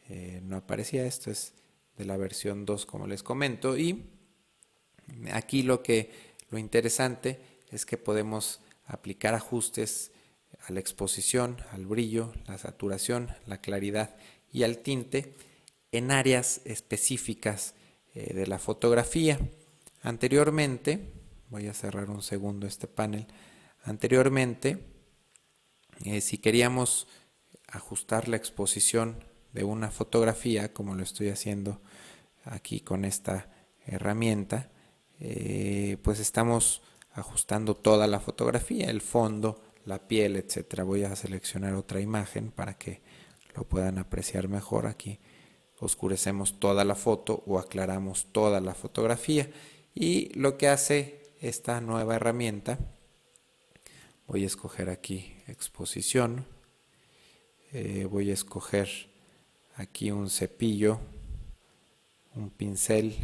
eh, 0.08 0.40
no 0.42 0.56
aparecía, 0.56 1.06
esto 1.06 1.30
es 1.30 1.52
de 1.98 2.04
la 2.04 2.16
versión 2.16 2.64
2 2.64 2.86
como 2.86 3.06
les 3.06 3.22
comento 3.22 3.76
y 3.76 4.04
aquí 5.32 5.62
lo 5.62 5.82
que 5.82 6.10
lo 6.50 6.58
interesante 6.58 7.40
es 7.70 7.84
que 7.84 7.98
podemos 7.98 8.60
aplicar 8.86 9.34
ajustes 9.34 10.12
a 10.66 10.72
la 10.72 10.80
exposición, 10.80 11.58
al 11.72 11.86
brillo, 11.86 12.32
la 12.46 12.56
saturación, 12.56 13.28
la 13.46 13.60
claridad 13.60 14.16
y 14.50 14.62
al 14.62 14.78
tinte 14.78 15.34
en 15.92 16.10
áreas 16.10 16.62
específicas 16.64 17.74
eh, 18.14 18.32
de 18.34 18.46
la 18.46 18.58
fotografía. 18.58 19.38
Anteriormente, 20.02 21.12
voy 21.50 21.66
a 21.66 21.74
cerrar 21.74 22.10
un 22.10 22.22
segundo 22.22 22.66
este 22.66 22.86
panel, 22.86 23.26
anteriormente, 23.82 24.78
eh, 26.04 26.20
si 26.20 26.38
queríamos 26.38 27.08
ajustar 27.66 28.28
la 28.28 28.36
exposición 28.36 29.24
de 29.52 29.64
una 29.64 29.90
fotografía, 29.90 30.72
como 30.72 30.94
lo 30.94 31.02
estoy 31.02 31.28
haciendo 31.28 31.80
aquí 32.44 32.80
con 32.80 33.04
esta 33.04 33.50
herramienta, 33.86 34.70
eh, 35.20 35.96
pues 36.02 36.20
estamos 36.20 36.82
ajustando 37.12 37.74
toda 37.74 38.06
la 38.06 38.20
fotografía, 38.20 38.90
el 38.90 39.00
fondo, 39.00 39.62
la 39.84 40.06
piel, 40.06 40.36
etcétera. 40.36 40.84
Voy 40.84 41.04
a 41.04 41.16
seleccionar 41.16 41.74
otra 41.74 42.00
imagen 42.00 42.50
para 42.50 42.78
que 42.78 43.00
lo 43.54 43.64
puedan 43.64 43.98
apreciar 43.98 44.48
mejor 44.48 44.86
aquí. 44.86 45.18
Oscurecemos 45.80 46.60
toda 46.60 46.84
la 46.84 46.94
foto 46.94 47.42
o 47.46 47.58
aclaramos 47.58 48.26
toda 48.32 48.60
la 48.60 48.74
fotografía. 48.74 49.50
Y 49.94 50.32
lo 50.38 50.58
que 50.58 50.68
hace 50.68 51.22
esta 51.40 51.80
nueva 51.80 52.16
herramienta, 52.16 52.78
voy 54.26 54.44
a 54.44 54.46
escoger 54.46 54.90
aquí 54.90 55.34
exposición, 55.46 56.46
eh, 57.72 58.06
voy 58.10 58.30
a 58.30 58.34
escoger 58.34 59.07
aquí 59.78 60.10
un 60.10 60.28
cepillo, 60.28 60.98
un 62.34 62.50
pincel, 62.50 63.14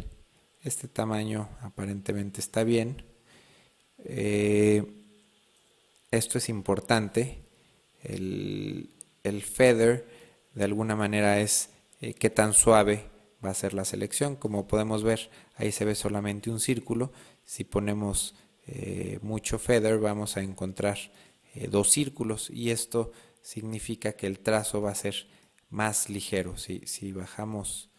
este 0.63 0.87
tamaño 0.87 1.49
aparentemente 1.61 2.39
está 2.39 2.63
bien. 2.63 3.03
Eh, 4.05 4.83
esto 6.11 6.37
es 6.37 6.47
importante, 6.47 7.39
el, 8.03 8.89
el 9.23 9.43
feather 9.43 10.07
de 10.53 10.63
alguna 10.63 10.95
manera 10.95 11.41
es 11.41 11.69
eh, 11.99 12.13
qué 12.13 12.29
tan 12.29 12.53
suave 12.53 13.09
va 13.43 13.49
a 13.49 13.53
ser 13.53 13.73
la 13.73 13.83
selección. 13.83 14.37
Como 14.37 14.65
podemos 14.65 15.03
ver, 15.03 15.29
ahí 15.57 15.73
se 15.73 15.83
ve 15.83 15.93
solamente 15.93 16.49
un 16.49 16.61
círculo. 16.61 17.11
Si 17.43 17.65
ponemos 17.65 18.33
eh, 18.65 19.19
mucho 19.21 19.59
feather, 19.59 19.99
vamos 19.99 20.37
a 20.37 20.41
encontrar 20.41 20.97
dos 21.69 21.89
círculos 21.89 22.49
y 22.49 22.71
esto 22.71 23.13
significa 23.41 24.11
que 24.11 24.27
el 24.27 24.39
trazo 24.39 24.81
va 24.81 24.91
a 24.91 24.95
ser 24.95 25.25
más 25.69 26.09
ligero. 26.09 26.57
Si, 26.57 26.81
si 26.85 27.11
bajamos 27.11 27.89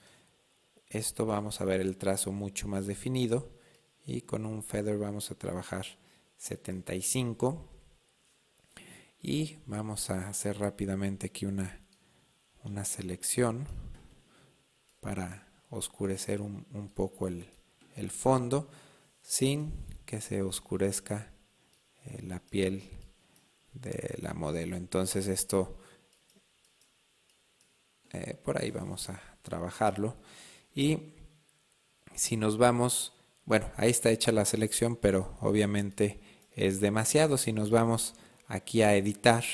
esto, 0.88 1.26
vamos 1.26 1.60
a 1.60 1.64
ver 1.64 1.80
el 1.80 1.96
trazo 1.96 2.32
mucho 2.32 2.68
más 2.68 2.86
definido 2.86 3.50
y 4.04 4.22
con 4.22 4.46
un 4.46 4.62
feather 4.62 4.98
vamos 4.98 5.30
a 5.30 5.34
trabajar 5.34 5.86
75 6.36 7.68
y 9.20 9.58
vamos 9.66 10.10
a 10.10 10.28
hacer 10.28 10.58
rápidamente 10.58 11.26
aquí 11.26 11.46
una 11.46 11.86
una 12.66 12.84
selección 12.84 13.64
para 15.00 15.46
oscurecer 15.70 16.40
un, 16.40 16.90
poco 16.92 17.28
el, 17.28 18.10
fondo 18.10 18.68
sin 19.22 19.72
que 20.04 20.20
se 20.20 20.42
oscurezca 20.42 21.32
eh, 22.04 22.22
la 22.22 22.40
piel 22.40 22.82
de 23.72 24.18
la 24.20 24.34
modelo. 24.34 24.76
Entonces 24.76 25.28
esto, 25.28 25.78
eh, 28.12 28.36
por 28.42 28.60
ahí 28.60 28.70
vamos 28.70 29.10
a 29.10 29.20
trabajarlo. 29.42 30.16
Y 30.74 30.98
si 32.14 32.36
nos 32.36 32.58
vamos, 32.58 33.12
bueno, 33.44 33.70
ahí 33.76 33.90
está 33.90 34.10
hecha 34.10 34.32
la 34.32 34.44
selección, 34.44 34.96
pero 34.96 35.36
obviamente 35.40 36.20
es 36.54 36.80
demasiado. 36.80 37.38
Si 37.38 37.52
nos 37.52 37.70
vamos 37.70 38.14
aquí 38.46 38.82
a 38.82 38.94
editar, 38.96 39.44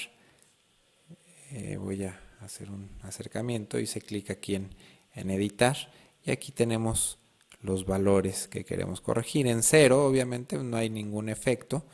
eh, 1.51 1.77
voy 1.77 2.05
a 2.05 2.21
hacer 2.41 2.71
un 2.71 2.91
acercamiento 3.03 3.79
y 3.79 3.87
se 3.87 4.01
clic 4.01 4.31
aquí 4.31 4.55
en, 4.55 4.75
en 5.15 5.31
editar 5.31 5.77
y 6.25 6.31
aquí 6.31 6.53
tenemos 6.53 7.19
los 7.63 7.87
valores 7.87 8.49
que 8.49 8.65
queremos 8.65 9.01
corregir. 9.01 9.47
En 9.47 9.63
cero, 9.63 10.07
obviamente, 10.07 10.59
no 10.59 10.77
hay 10.77 10.91
ningún 10.91 11.29
efecto, 11.29 11.85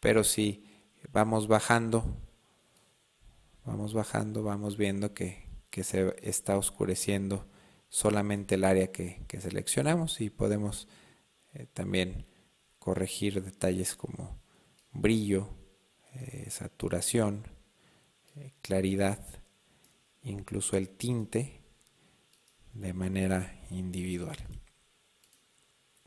pero 0.00 0.24
si 0.24 0.64
vamos 1.12 1.46
bajando, 1.46 2.04
vamos 3.64 3.94
bajando, 3.94 4.42
vamos 4.42 4.76
viendo 4.76 5.14
que, 5.14 5.43
se 5.82 6.14
está 6.22 6.56
oscureciendo 6.56 7.46
solamente 7.88 8.56
el 8.56 8.64
área 8.64 8.92
que, 8.92 9.24
seleccionamos 9.40 10.20
y 10.20 10.30
podemos 10.30 10.88
eh, 11.52 11.66
también 11.72 12.26
corregir 12.78 13.42
detalles 13.42 13.94
como 13.94 14.40
brillo, 14.92 15.48
eh, 16.14 16.46
saturación, 16.50 17.46
eh, 18.36 18.52
claridad, 18.62 19.18
incluso 20.22 20.76
el 20.76 20.88
tinte 20.88 21.60
de 22.72 22.92
manera 22.92 23.60
individual. 23.70 24.38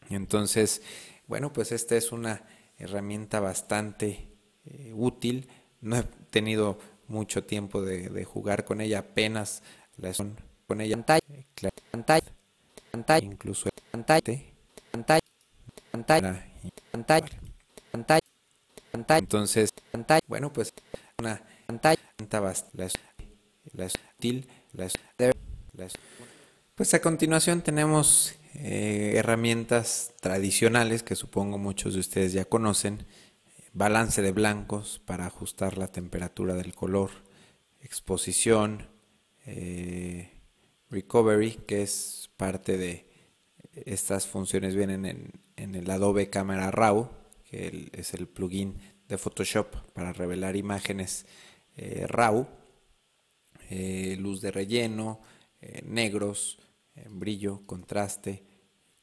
Entonces, 0.09 0.81
bueno, 1.27 1.51
pues 1.51 1.71
esta 1.71 1.95
es 1.95 2.11
una 2.11 2.45
herramienta 2.77 3.39
bastante 3.39 4.27
útil. 4.93 5.49
No 5.81 5.97
he 5.97 6.03
tenido 6.03 6.79
mucho 7.07 7.43
tiempo 7.43 7.81
de, 7.81 8.23
jugar 8.25 8.65
con 8.65 8.81
ella, 8.81 8.99
apenas 8.99 9.63
la 9.97 10.11
con 10.67 10.81
ella 10.81 10.95
pantalla, 10.95 11.21
pantalla, 11.91 12.27
pantalla, 12.91 13.25
incluso 13.25 13.69
pantalla, 13.91 14.21
pantalla, 14.91 15.21
pantalla, 15.91 16.45
pantalla, 16.91 17.27
pantalla, 17.91 18.27
pantalla. 18.91 19.19
Entonces, 19.19 19.69
pantalla, 19.91 20.21
bueno, 20.27 20.51
pues 20.51 20.73
una 21.19 21.41
pantalla, 21.65 21.99
la, 22.73 22.89
la 23.73 23.87
útil, 24.17 24.47
la, 24.73 24.87
la, 25.17 25.87
pues 26.75 26.93
a 26.93 27.01
continuación 27.01 27.61
tenemos 27.61 28.35
eh, 28.53 29.13
herramientas 29.15 30.13
tradicionales 30.19 31.03
que 31.03 31.15
supongo 31.15 31.57
muchos 31.57 31.93
de 31.93 31.99
ustedes 31.99 32.33
ya 32.33 32.45
conocen. 32.45 33.05
Balance 33.77 34.23
de 34.23 34.31
blancos 34.31 34.99
para 35.05 35.27
ajustar 35.27 35.77
la 35.77 35.91
temperatura 35.91 36.55
del 36.55 36.73
color. 36.73 37.11
Exposición. 37.79 38.87
Eh, 39.45 40.31
recovery, 40.89 41.51
que 41.67 41.83
es 41.83 42.31
parte 42.37 42.75
de 42.75 43.07
estas 43.85 44.25
funciones 44.25 44.73
vienen 44.73 45.05
en, 45.55 45.75
el 45.75 45.87
Adobe 45.91 46.31
Camera 46.31 46.71
Raw, 46.71 47.11
que 47.43 47.91
es 47.93 48.15
el 48.15 48.27
plugin 48.27 48.79
de 49.07 49.19
Photoshop 49.19 49.91
para 49.93 50.11
revelar 50.11 50.55
imágenes 50.55 51.27
eh, 51.75 52.07
RAW. 52.07 52.47
luz 54.17 54.41
de 54.41 54.49
relleno, 54.49 55.21
negros, 55.83 56.57
brillo, 57.11 57.61
contraste, 57.67 58.43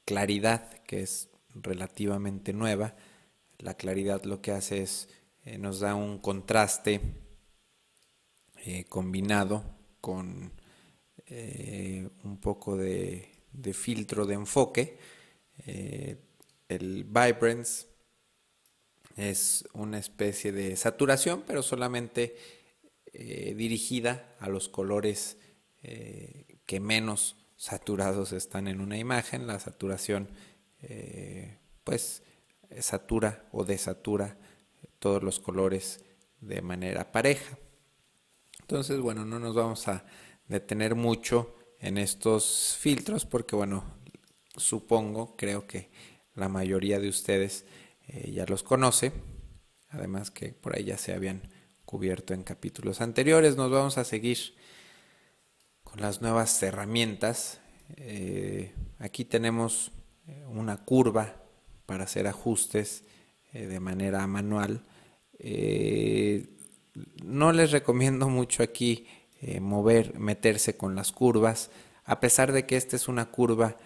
claridad, 0.04 0.82
que 0.82 1.02
es 1.02 1.28
relativamente 1.54 2.52
nueva. 2.52 2.96
La 3.64 3.78
claridad 3.78 4.22
lo 4.24 4.42
que 4.42 4.52
hace 4.52 4.82
es, 4.82 5.08
eh, 5.46 5.56
nos 5.56 5.80
da 5.80 5.94
un 5.94 6.18
contraste 6.18 7.00
eh, 8.66 8.84
combinado 8.90 9.64
con 10.02 10.52
eh, 11.24 12.06
un 12.24 12.40
poco 12.42 12.76
de, 12.76 13.26
filtro 13.72 14.26
de 14.26 14.34
enfoque. 14.34 14.98
el 16.68 17.04
Vibrance 17.04 17.86
es 19.16 19.66
una 19.72 19.98
especie 19.98 20.52
de 20.52 20.76
saturación, 20.76 21.42
pero 21.46 21.62
solamente 21.62 22.36
dirigida 23.14 24.36
a 24.40 24.50
los 24.50 24.68
colores 24.68 25.38
que 25.80 26.80
menos 26.80 27.36
saturados 27.56 28.32
están 28.32 28.68
en 28.68 28.82
una 28.82 28.98
imagen, 28.98 29.46
la 29.46 29.58
saturación 29.58 30.28
pues 31.84 32.23
satura 32.82 33.48
o 33.52 33.64
desatura 33.64 34.36
todos 34.98 35.22
los 35.22 35.40
colores 35.40 36.04
de 36.40 36.62
manera 36.62 37.12
pareja. 37.12 37.58
Entonces, 38.60 39.00
bueno, 39.00 39.24
no 39.24 39.38
nos 39.38 39.54
vamos 39.54 39.88
a 39.88 40.06
detener 40.48 40.94
mucho 40.94 41.56
en 41.80 41.98
estos 41.98 42.76
filtros 42.80 43.26
porque, 43.26 43.56
bueno, 43.56 43.84
supongo, 44.56 45.36
creo 45.36 45.66
que 45.66 45.90
la 46.34 46.48
mayoría 46.48 46.98
de 46.98 47.08
ustedes 47.08 47.66
eh, 48.08 48.32
ya 48.32 48.46
los 48.46 48.62
conoce, 48.62 49.12
además 49.90 50.30
que 50.30 50.52
por 50.52 50.76
ahí 50.76 50.84
ya 50.84 50.98
se 50.98 51.12
habían 51.12 51.48
cubierto 51.84 52.34
en 52.34 52.42
capítulos 52.42 53.00
anteriores. 53.00 53.56
Nos 53.56 53.70
vamos 53.70 53.98
a 53.98 54.04
seguir 54.04 54.54
las 55.96 56.22
nuevas 56.22 56.62
herramientas. 56.62 57.60
Eh, 57.96 58.74
aquí 58.98 59.24
tenemos 59.24 59.92
una 60.48 60.78
curva 60.78 61.43
para 61.86 62.04
hacer 62.04 62.26
ajustes 62.26 63.04
eh, 63.52 63.66
de 63.66 63.80
manera 63.80 64.26
manual. 64.26 64.82
no 67.22 67.52
les 67.52 67.70
recomiendo 67.72 68.28
mucho 68.28 68.62
aquí 68.62 69.06
mover, 69.60 70.18
meterse 70.18 70.76
con 70.76 70.94
las 70.94 71.12
curvas, 71.12 71.70
a 72.04 72.18
pesar 72.18 72.52
de 72.52 72.64
que 72.64 72.76
esta 72.76 72.96
es 72.96 73.08
una 73.08 73.26
curva 73.30 73.76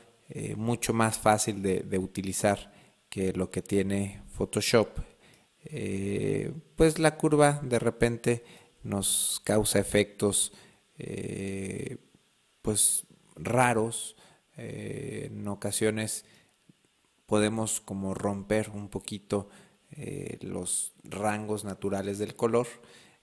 mucho 0.56 0.92
más 0.92 1.18
fácil 1.18 1.62
de, 1.62 1.98
utilizar 1.98 2.72
que 3.08 3.32
lo 3.32 3.50
que 3.50 3.62
tiene 3.62 4.22
Photoshop. 4.36 5.00
pues 6.76 6.98
la 6.98 7.16
curva 7.16 7.60
de 7.64 7.78
repente 7.80 8.44
nos 8.82 9.40
causa 9.44 9.78
efectos 9.78 10.52
eh, 10.98 11.98
pues 12.62 13.06
raros. 13.36 14.16
Eh, 14.56 15.28
en 15.30 15.46
ocasiones 15.46 16.24
podemos 17.28 17.82
como 17.82 18.14
romper 18.14 18.70
un 18.70 18.88
poquito 18.88 19.50
eh, 19.92 20.38
los 20.40 20.94
rangos 21.04 21.62
naturales 21.62 22.18
del 22.18 22.34
color. 22.34 22.66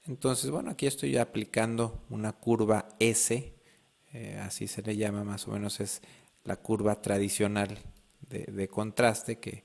Entonces, 0.05 0.51
bueno, 0.51 0.69
aquí 0.69 0.85
estoy 0.85 1.17
aplicando 1.17 2.03
una 2.11 2.31
curva 2.33 2.87
S, 2.99 3.51
así 4.39 4.67
se 4.67 4.81
le 4.83 4.95
llama 4.95 5.23
más 5.23 5.47
o 5.47 5.51
menos, 5.51 5.79
es 5.81 6.01
la 6.43 6.55
curva 6.55 7.01
tradicional 7.01 7.79
de, 8.29 8.67
contraste 8.67 9.39
que, 9.39 9.63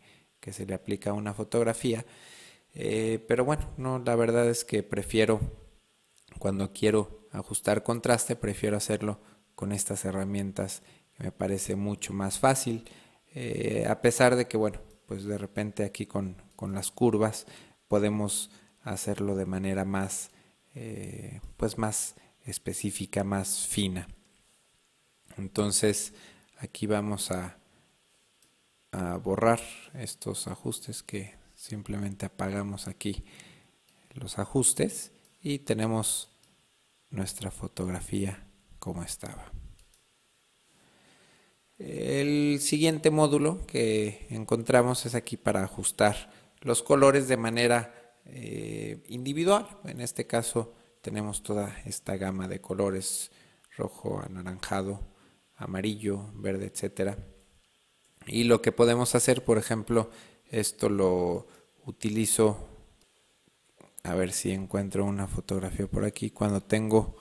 se 0.50 0.66
le 0.66 0.74
aplica 0.74 1.10
a 1.10 1.12
una 1.12 1.34
fotografía. 1.34 2.04
pero 2.72 3.44
bueno, 3.44 3.68
no, 3.76 3.98
la 3.98 4.16
verdad 4.16 4.48
es 4.48 4.64
que 4.64 4.82
prefiero, 4.82 5.40
cuando 6.38 6.72
quiero 6.72 7.28
ajustar 7.32 7.82
contraste, 7.82 8.34
prefiero 8.34 8.78
hacerlo 8.78 9.20
con 9.54 9.72
estas 9.72 10.06
herramientas 10.06 10.82
que 11.16 11.24
me 11.24 11.32
parece 11.32 11.76
mucho 11.76 12.14
más 12.14 12.38
fácil. 12.38 12.88
Eh, 13.34 13.86
a 13.88 14.00
pesar 14.00 14.36
de 14.36 14.46
que, 14.48 14.56
bueno, 14.56 14.80
pues 15.06 15.24
de 15.24 15.38
repente 15.38 15.84
aquí 15.84 16.06
con, 16.06 16.36
las 16.72 16.90
curvas 16.90 17.46
podemos 17.88 18.50
hacerlo 18.82 19.34
de 19.34 19.46
manera 19.46 19.84
más, 19.84 20.30
eh, 20.74 21.40
pues 21.56 21.78
más 21.78 22.16
específica, 22.44 23.24
más 23.24 23.66
fina. 23.66 24.08
Entonces 25.36 26.12
aquí 26.58 26.86
vamos 26.86 27.30
a 27.30 27.56
borrar 29.22 29.60
estos 29.94 30.48
ajustes 30.48 31.02
que 31.02 31.34
simplemente 31.54 32.26
apagamos 32.26 32.88
aquí 32.88 33.24
los 34.14 34.38
ajustes 34.38 35.12
y 35.42 35.60
tenemos 35.60 36.30
nuestra 37.10 37.50
fotografía 37.50 38.46
como 38.78 39.02
estaba. 39.02 39.52
El 41.80 42.60
siguiente 42.60 43.10
módulo 43.10 43.66
que 43.66 44.26
encontramos 44.28 45.06
es 45.06 45.14
aquí 45.14 45.38
para 45.38 45.64
ajustar 45.64 46.30
los 46.60 46.82
colores 46.82 47.26
de 47.26 47.38
manera 47.38 48.12
eh, 48.26 49.02
individual. 49.08 49.66
En 49.84 50.02
este 50.02 50.26
caso 50.26 50.74
tenemos 51.00 51.42
toda 51.42 51.74
esta 51.86 52.18
gama 52.18 52.48
de 52.48 52.60
colores 52.60 53.30
rojo, 53.78 54.20
anaranjado, 54.22 55.00
amarillo, 55.56 56.30
verde, 56.34 56.66
etcétera. 56.66 57.16
Y 58.26 58.44
lo 58.44 58.60
que 58.60 58.72
podemos 58.72 59.14
hacer, 59.14 59.42
por 59.42 59.56
ejemplo, 59.56 60.10
esto 60.50 60.90
lo 60.90 61.46
utilizo 61.86 62.68
a 64.02 64.14
ver 64.14 64.32
si 64.32 64.50
encuentro 64.50 65.06
una 65.06 65.26
fotografía 65.26 65.86
por 65.86 66.04
aquí. 66.04 66.28
Cuando 66.28 66.60
tengo 66.60 67.16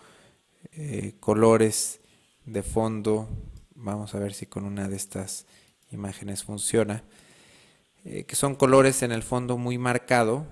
eh, 0.73 1.15
colores 1.21 2.01
de 2.45 2.61
fondo, 2.61 3.29
vamos 3.79 4.13
a 4.15 4.19
ver 4.19 4.33
si 4.33 4.45
con 4.45 4.65
una 4.65 4.87
de 4.87 4.95
estas 4.95 5.45
imágenes 5.91 6.43
funciona. 6.43 7.03
Eh, 8.05 8.23
que 8.23 8.35
son 8.35 8.55
colores 8.55 9.03
en 9.03 9.11
el 9.11 9.23
fondo 9.23 9.57
muy 9.57 9.77
marcado, 9.77 10.45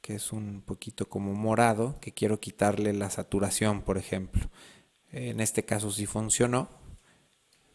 que 0.00 0.16
es 0.16 0.32
un 0.32 0.62
poquito 0.62 1.08
como 1.08 1.32
morado, 1.34 1.98
que 2.00 2.12
quiero 2.12 2.38
quitarle 2.38 2.92
la 2.92 3.10
saturación, 3.10 3.82
por 3.82 3.98
ejemplo. 3.98 4.50
En 5.10 5.40
este 5.40 5.64
caso 5.64 5.90
sí 5.90 6.06
funcionó. 6.06 6.68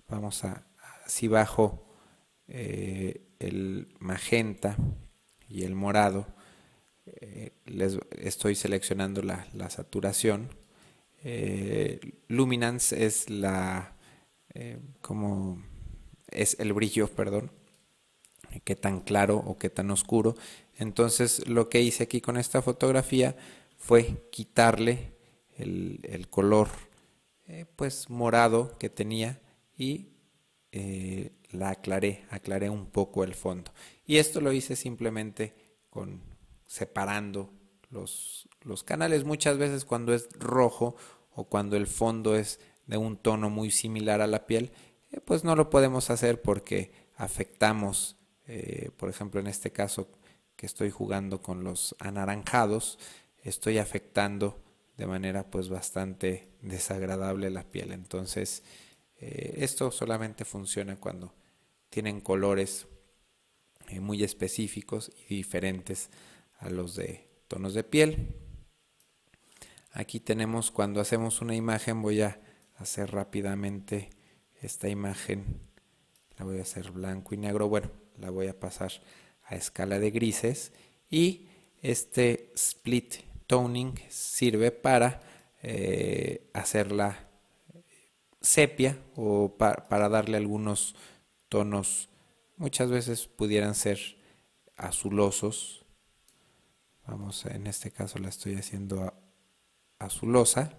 Vamos 0.08 0.44
a, 0.44 0.64
si 1.08 1.28
bajo 1.28 1.86
eh, 2.48 3.22
el 3.40 3.96
magenta 4.00 4.76
y 5.48 5.64
el 5.64 5.76
morado, 5.76 6.28
eh, 7.06 7.52
les 7.66 7.98
estoy 8.18 8.56
seleccionando 8.56 9.22
la, 9.22 9.70
saturación. 9.70 10.50
Eh, 11.24 12.00
luminance 12.28 13.06
es 13.06 13.30
la 13.30 13.96
como 15.02 15.64
es 16.30 16.58
el 16.60 16.74
brillo, 16.74 17.08
perdón, 17.08 17.52
qué 18.64 18.76
tan 18.76 19.02
claro 19.02 19.38
o 19.38 19.58
qué 19.58 19.70
tan 19.70 19.92
oscuro. 19.92 20.36
Entonces 20.78 21.48
lo 21.48 21.70
que 21.70 21.82
hice 21.82 22.04
aquí 22.04 22.22
con 22.22 22.38
esta 22.38 22.62
fotografía 22.62 23.36
fue 23.78 24.28
quitarle 24.32 25.14
el, 25.58 26.28
color 26.30 26.70
pues 27.76 28.10
morado 28.10 28.78
que 28.78 28.90
tenía 28.90 29.42
y 29.78 30.08
la 31.52 31.70
aclaré, 31.72 32.26
aclaré 32.30 32.70
un 32.70 32.86
poco 32.86 33.24
el 33.24 33.36
fondo. 33.36 33.72
Y 34.06 34.18
esto 34.18 34.42
lo 34.42 34.52
hice 34.52 34.76
simplemente 34.76 35.54
con 35.90 36.22
separando 36.66 37.52
los 37.90 38.48
canales. 38.86 39.24
Muchas 39.24 39.58
veces 39.58 39.86
cuando 39.86 40.14
es 40.14 40.30
rojo 40.34 40.96
o 41.34 41.46
cuando 41.46 41.76
el 41.76 41.88
fondo 41.88 42.36
es 42.36 42.60
de 42.90 42.98
un 42.98 43.18
tono 43.18 43.52
muy 43.52 43.70
similar 43.70 44.20
a 44.20 44.28
la 44.28 44.48
piel, 44.48 44.72
eh, 45.12 45.22
pues 45.24 45.44
no 45.44 45.56
lo 45.56 45.70
podemos 45.70 46.10
hacer 46.10 46.42
porque 46.42 46.92
afectamos, 47.16 48.18
eh, 48.48 48.90
por 48.98 49.10
ejemplo 49.10 49.40
en 49.40 49.46
este 49.46 49.72
caso 49.72 50.10
que 50.56 50.66
estoy 50.66 50.90
jugando 50.90 51.40
con 51.42 51.64
los 51.64 51.96
anaranjados, 52.00 52.98
estoy 53.44 53.78
afectando 53.78 54.60
de 54.98 55.06
manera 55.06 55.52
pues 55.52 55.70
bastante 55.70 56.50
desagradable 56.62 57.52
la 57.52 57.64
piel. 57.64 57.92
Entonces, 57.92 58.64
eh, 59.18 59.54
esto 59.58 59.92
solamente 59.92 60.44
funciona 60.44 60.96
cuando 60.96 61.36
tienen 61.92 62.22
colores 62.22 62.88
muy 64.02 64.24
específicos 64.24 65.12
y 65.30 65.36
diferentes 65.36 66.10
a 66.58 66.70
los 66.70 66.96
de 66.96 67.28
tonos 67.48 67.76
de 67.76 67.84
piel. 67.84 68.36
Aquí 69.92 70.20
tenemos 70.20 70.72
cuando 70.72 71.02
hacemos 71.02 71.42
una 71.42 71.56
imagen, 71.56 72.02
voy 72.02 72.22
a 72.22 72.40
hacer 72.80 73.12
rápidamente 73.12 74.10
esta 74.62 74.90
imagen, 74.90 75.62
la 76.38 76.46
voy 76.46 76.60
a 76.60 76.64
hacer 76.64 76.92
blanco 76.92 77.36
y 77.36 77.38
negro, 77.38 77.70
bueno, 77.70 77.92
la 78.18 78.30
voy 78.30 78.48
a 78.48 78.60
pasar 78.60 78.92
a 79.44 79.56
escala 79.56 80.00
de 80.00 80.12
grises 80.12 80.72
y 81.10 81.48
este 81.82 82.52
split 82.56 83.16
toning 83.48 83.96
sirve 84.10 84.72
para 84.72 85.22
eh, 85.62 86.50
hacerla 86.54 87.30
sepia 88.42 88.98
o 89.16 89.58
para 89.58 90.10
darle 90.10 90.38
algunos 90.38 90.96
tonos, 91.50 92.10
muchas 92.58 92.90
veces 92.90 93.28
pudieran 93.28 93.76
ser 93.76 94.00
azulosos. 94.78 95.86
Vamos, 97.06 97.46
en 97.46 97.68
este 97.68 97.92
caso 97.92 98.20
la 98.20 98.30
estoy 98.30 98.56
haciendo 98.56 99.14
azulosa. 99.98 100.74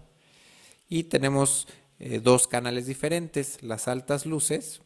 Y 0.87 1.03
tenemos 1.03 1.67
eh, 2.03 2.19
dos 2.19 2.47
canales 2.47 2.87
diferentes, 2.87 3.61
las 3.61 3.87
altas 3.87 4.25
luces, 4.25 4.81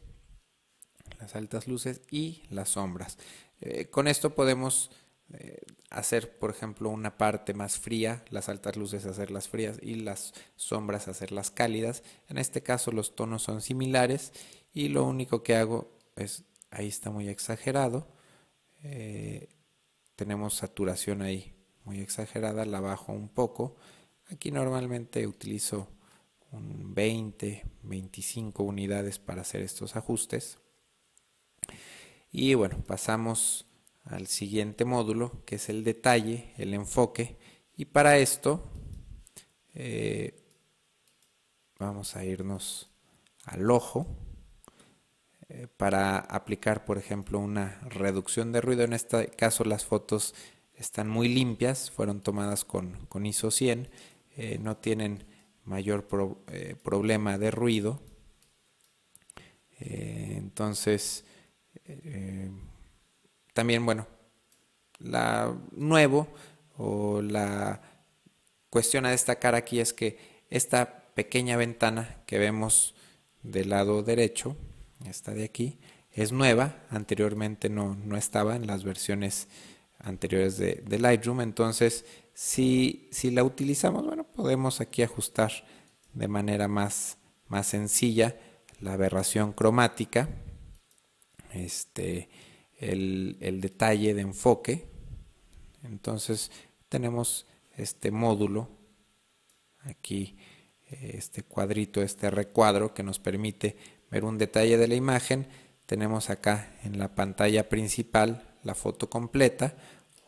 las 1.18 1.34
altas 1.34 1.66
luces 1.66 2.02
y 2.10 2.42
las 2.50 2.68
sombras. 2.68 3.16
Eh, 3.62 3.86
con 3.86 4.06
esto 4.06 4.34
podemos 4.34 4.90
eh, 5.32 5.62
hacer, 5.88 6.38
por 6.38 6.50
ejemplo, 6.50 6.90
una 6.90 7.16
parte 7.16 7.54
más 7.54 7.78
fría, 7.78 8.22
las 8.28 8.50
altas 8.50 8.76
luces 8.76 9.06
hacerlas 9.06 9.48
frías 9.48 9.78
y 9.80 9.94
las 9.94 10.34
sombras 10.56 11.08
hacerlas 11.08 11.50
cálidas. 11.50 12.02
En 12.28 12.36
este 12.36 12.62
caso 12.62 12.92
los 12.92 13.16
tonos 13.16 13.44
son 13.44 13.62
similares 13.62 14.34
y 14.74 14.88
lo 14.88 15.04
único 15.04 15.42
que 15.42 15.56
hago 15.56 15.96
es, 16.16 16.44
ahí 16.70 16.88
está 16.88 17.10
muy 17.10 17.30
exagerado, 17.30 18.08
tenemos 20.16 20.54
saturación 20.54 21.22
ahí 21.22 21.54
muy 21.84 22.00
exagerada, 22.00 22.66
la 22.66 22.80
bajo 22.80 23.12
un 23.12 23.30
poco. 23.30 23.74
Aquí 24.28 24.50
normalmente 24.50 25.26
utilizo 25.26 25.88
un 26.52 26.94
20, 26.94 27.64
25 27.82 28.62
unidades 28.62 29.18
para 29.18 29.42
hacer 29.42 29.62
estos 29.62 29.96
ajustes. 29.96 30.58
Y 32.30 32.54
bueno, 32.54 32.82
pasamos 32.86 33.66
al 34.04 34.26
siguiente 34.26 34.84
módulo, 34.84 35.44
que 35.44 35.56
es 35.56 35.68
el 35.68 35.84
detalle, 35.84 36.52
el 36.56 36.74
enfoque. 36.74 37.36
Y 37.76 37.86
para 37.86 38.18
esto 38.18 38.70
eh, 39.74 40.42
vamos 41.78 42.16
a 42.16 42.24
irnos 42.24 42.90
al 43.44 43.70
ojo 43.70 44.06
eh, 45.48 45.68
para 45.76 46.18
aplicar, 46.18 46.84
por 46.84 46.98
ejemplo, 46.98 47.38
una 47.38 47.80
reducción 47.82 48.52
de 48.52 48.60
ruido. 48.60 48.84
En 48.84 48.92
este 48.92 49.28
caso 49.28 49.64
las 49.64 49.84
fotos 49.84 50.34
están 50.74 51.08
muy 51.08 51.28
limpias, 51.28 51.90
fueron 51.90 52.20
tomadas 52.20 52.64
con, 52.64 53.08
ISO 53.24 53.50
100, 53.50 53.88
eh, 54.36 54.58
no 54.60 54.76
tienen 54.76 55.24
mayor 55.66 56.06
problema 56.82 57.38
de 57.38 57.50
ruido. 57.50 58.00
entonces, 59.78 61.24
también, 63.52 63.84
bueno, 63.84 64.06
la 64.98 65.54
nuevo 65.72 66.28
o 66.78 67.20
la 67.22 67.80
cuestión 68.70 69.06
a 69.06 69.10
destacar 69.10 69.54
aquí 69.54 69.80
es 69.80 69.92
que 69.92 70.18
esta 70.50 71.04
pequeña 71.14 71.56
ventana 71.56 72.22
que 72.26 72.38
vemos 72.38 72.94
del 73.42 73.70
lado 73.70 74.02
derecho, 74.02 74.56
esta 75.06 75.32
de 75.32 75.44
aquí, 75.44 75.78
es 76.12 76.32
nueva, 76.32 76.76
anteriormente 76.90 77.68
no, 77.68 77.96
estaba 78.16 78.56
en 78.56 78.66
las 78.66 78.84
versiones 78.84 79.48
anteriores 79.98 80.56
de, 80.58 80.98
Lightroom, 80.98 81.40
entonces 81.40 82.04
si, 82.36 83.08
si, 83.12 83.30
la 83.30 83.42
utilizamos, 83.42 84.04
bueno, 84.04 84.24
podemos 84.24 84.82
aquí 84.82 85.02
ajustar 85.02 85.50
de 86.12 86.28
manera 86.28 86.68
más, 86.68 87.16
más 87.48 87.66
sencilla 87.66 88.36
la 88.78 88.92
aberración 88.92 89.54
cromática, 89.54 90.28
este, 91.54 92.28
el, 92.76 93.58
detalle 93.62 94.12
de 94.12 94.20
enfoque. 94.20 94.84
Entonces 95.82 96.50
tenemos 96.90 97.46
este 97.74 98.10
módulo 98.10 98.68
aquí, 99.84 100.36
este 100.90 101.42
cuadrito, 101.42 102.02
este 102.02 102.30
recuadro 102.30 102.92
que 102.92 103.02
nos 103.02 103.18
permite 103.18 103.78
ver 104.10 104.26
un 104.26 104.36
detalle 104.36 104.76
de 104.76 104.88
la 104.88 104.94
imagen. 104.94 105.48
Tenemos 105.86 106.28
acá 106.28 106.76
en 106.84 106.98
la 106.98 107.14
pantalla 107.14 107.70
principal 107.70 108.56
la 108.62 108.74
foto 108.74 109.08
completa. 109.08 109.74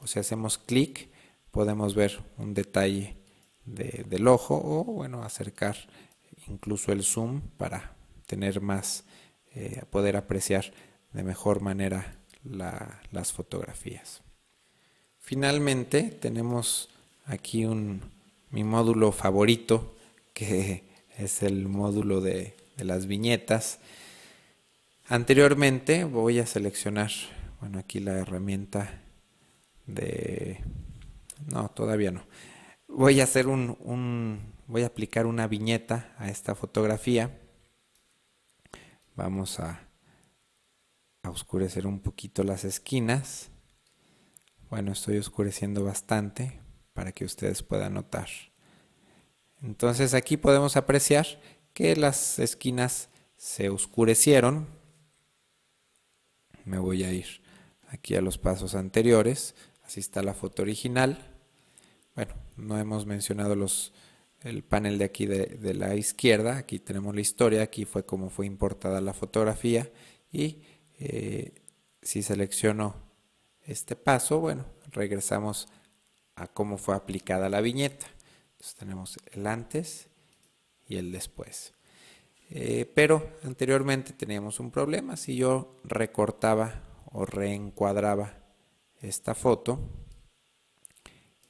O 0.00 0.06
si 0.06 0.18
hacemos 0.18 0.56
clic 0.56 1.10
podemos 1.58 1.96
ver 1.96 2.20
un 2.36 2.54
detalle 2.54 3.16
del 3.64 4.28
ojo 4.28 4.54
o 4.64 4.84
bueno 4.84 5.24
acercar 5.24 5.76
incluso 6.46 6.92
el 6.92 7.02
zoom 7.02 7.40
para 7.56 7.96
tener 8.26 8.60
más, 8.60 9.02
eh, 9.56 9.82
poder 9.90 10.16
apreciar 10.16 10.72
de 11.12 11.24
mejor 11.24 11.60
manera 11.60 12.14
las 12.44 13.32
fotografías. 13.32 14.22
Finalmente 15.18 16.04
tenemos 16.04 16.90
aquí 17.26 17.64
un, 17.64 18.02
mi 18.50 18.62
módulo 18.62 19.10
favorito 19.10 19.96
que 20.34 20.84
es 21.18 21.42
el 21.42 21.66
módulo 21.66 22.20
de, 22.20 22.54
las 22.76 23.06
viñetas. 23.06 23.80
Anteriormente 25.08 26.04
voy 26.04 26.38
a 26.38 26.46
seleccionar, 26.46 27.10
bueno 27.60 27.80
aquí 27.80 27.98
la 27.98 28.16
herramienta 28.16 29.02
de... 29.86 30.60
No, 31.46 31.68
todavía 31.70 32.10
no. 32.10 32.26
Voy 32.88 33.20
a 33.20 33.24
hacer 33.24 33.46
un, 33.46 33.76
un 33.80 34.54
voy 34.66 34.82
a 34.82 34.86
aplicar 34.86 35.26
una 35.26 35.46
viñeta 35.46 36.14
a 36.18 36.28
esta 36.28 36.54
fotografía. 36.54 37.38
Vamos 39.14 39.60
a 39.60 39.88
oscurecer 41.24 41.86
un 41.86 42.00
poquito 42.00 42.44
las 42.44 42.64
esquinas. 42.64 43.50
Bueno, 44.70 44.92
estoy 44.92 45.18
oscureciendo 45.18 45.84
bastante 45.84 46.60
para 46.92 47.12
que 47.12 47.24
ustedes 47.24 47.62
puedan 47.62 47.94
notar. 47.94 48.28
Entonces 49.62 50.14
aquí 50.14 50.36
podemos 50.36 50.76
apreciar 50.76 51.26
que 51.72 51.96
las 51.96 52.38
esquinas 52.38 53.08
se 53.36 53.70
oscurecieron. 53.70 54.66
Me 56.64 56.78
voy 56.78 57.04
a 57.04 57.12
ir 57.12 57.40
aquí 57.88 58.14
a 58.14 58.20
los 58.20 58.38
pasos 58.38 58.74
anteriores. 58.74 59.54
Así 59.88 60.00
está 60.00 60.22
la 60.22 60.34
foto 60.34 60.60
original. 60.60 61.16
Bueno, 62.14 62.34
no 62.58 62.78
hemos 62.78 63.06
mencionado 63.06 63.56
los, 63.56 63.94
el 64.42 64.62
panel 64.62 64.98
de 64.98 65.06
aquí 65.06 65.24
de, 65.24 65.72
la 65.72 65.94
izquierda. 65.94 66.58
Aquí 66.58 66.78
tenemos 66.78 67.14
la 67.14 67.22
historia. 67.22 67.62
Aquí 67.62 67.86
fue 67.86 68.04
como 68.04 68.28
fue 68.28 68.44
importada 68.44 69.00
la 69.00 69.14
fotografía. 69.14 69.90
Y 70.30 70.58
eh, 70.98 71.54
si 72.02 72.22
selecciono 72.22 72.96
este 73.64 73.96
paso, 73.96 74.40
bueno, 74.40 74.66
regresamos 74.92 75.68
cómo 76.52 76.76
fue 76.76 76.94
aplicada 76.94 77.48
la 77.48 77.62
viñeta. 77.62 78.08
Entonces 78.50 78.74
tenemos 78.74 79.18
el 79.32 79.46
antes 79.46 80.08
y 80.86 80.96
el 80.96 81.12
después. 81.12 81.72
Eh, 82.50 82.84
pero 82.94 83.38
anteriormente 83.42 84.12
teníamos 84.12 84.60
un 84.60 84.70
problema. 84.70 85.16
Si 85.16 85.34
yo 85.34 85.78
recortaba 85.82 86.82
o 87.10 87.24
reencuadraba 87.24 88.47
esta 89.00 89.34
foto, 89.34 89.80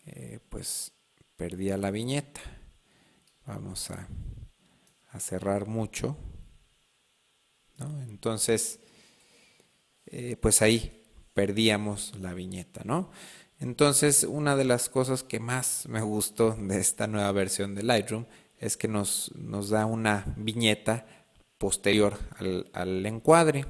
eh, 0.06 0.40
pues 0.48 0.92
perdía 1.36 1.76
la 1.76 1.90
viñeta. 1.90 2.40
Vamos 3.46 3.90
a, 3.90 4.08
cerrar 5.18 5.66
mucho. 5.66 6.16
Entonces, 8.08 8.78
eh, 10.06 10.36
pues 10.40 10.62
ahí 10.62 11.04
perdíamos 11.34 12.14
la 12.20 12.34
viñeta, 12.34 12.82
¿no? 12.84 13.10
Entonces, 13.58 14.22
una 14.22 14.54
de 14.54 14.64
las 14.64 14.88
cosas 14.88 15.24
que 15.24 15.40
más 15.40 15.86
me 15.88 16.02
gustó 16.02 16.52
de 16.52 16.78
esta 16.78 17.08
nueva 17.08 17.32
versión 17.32 17.74
de 17.74 17.82
Lightroom 17.82 18.26
es 18.58 18.76
que 18.76 18.86
nos, 18.86 19.32
nos 19.34 19.70
da 19.70 19.86
una 19.86 20.34
viñeta 20.36 21.06
posterior 21.58 22.16
al, 22.36 22.70
al, 22.72 23.04
encuadre. 23.06 23.66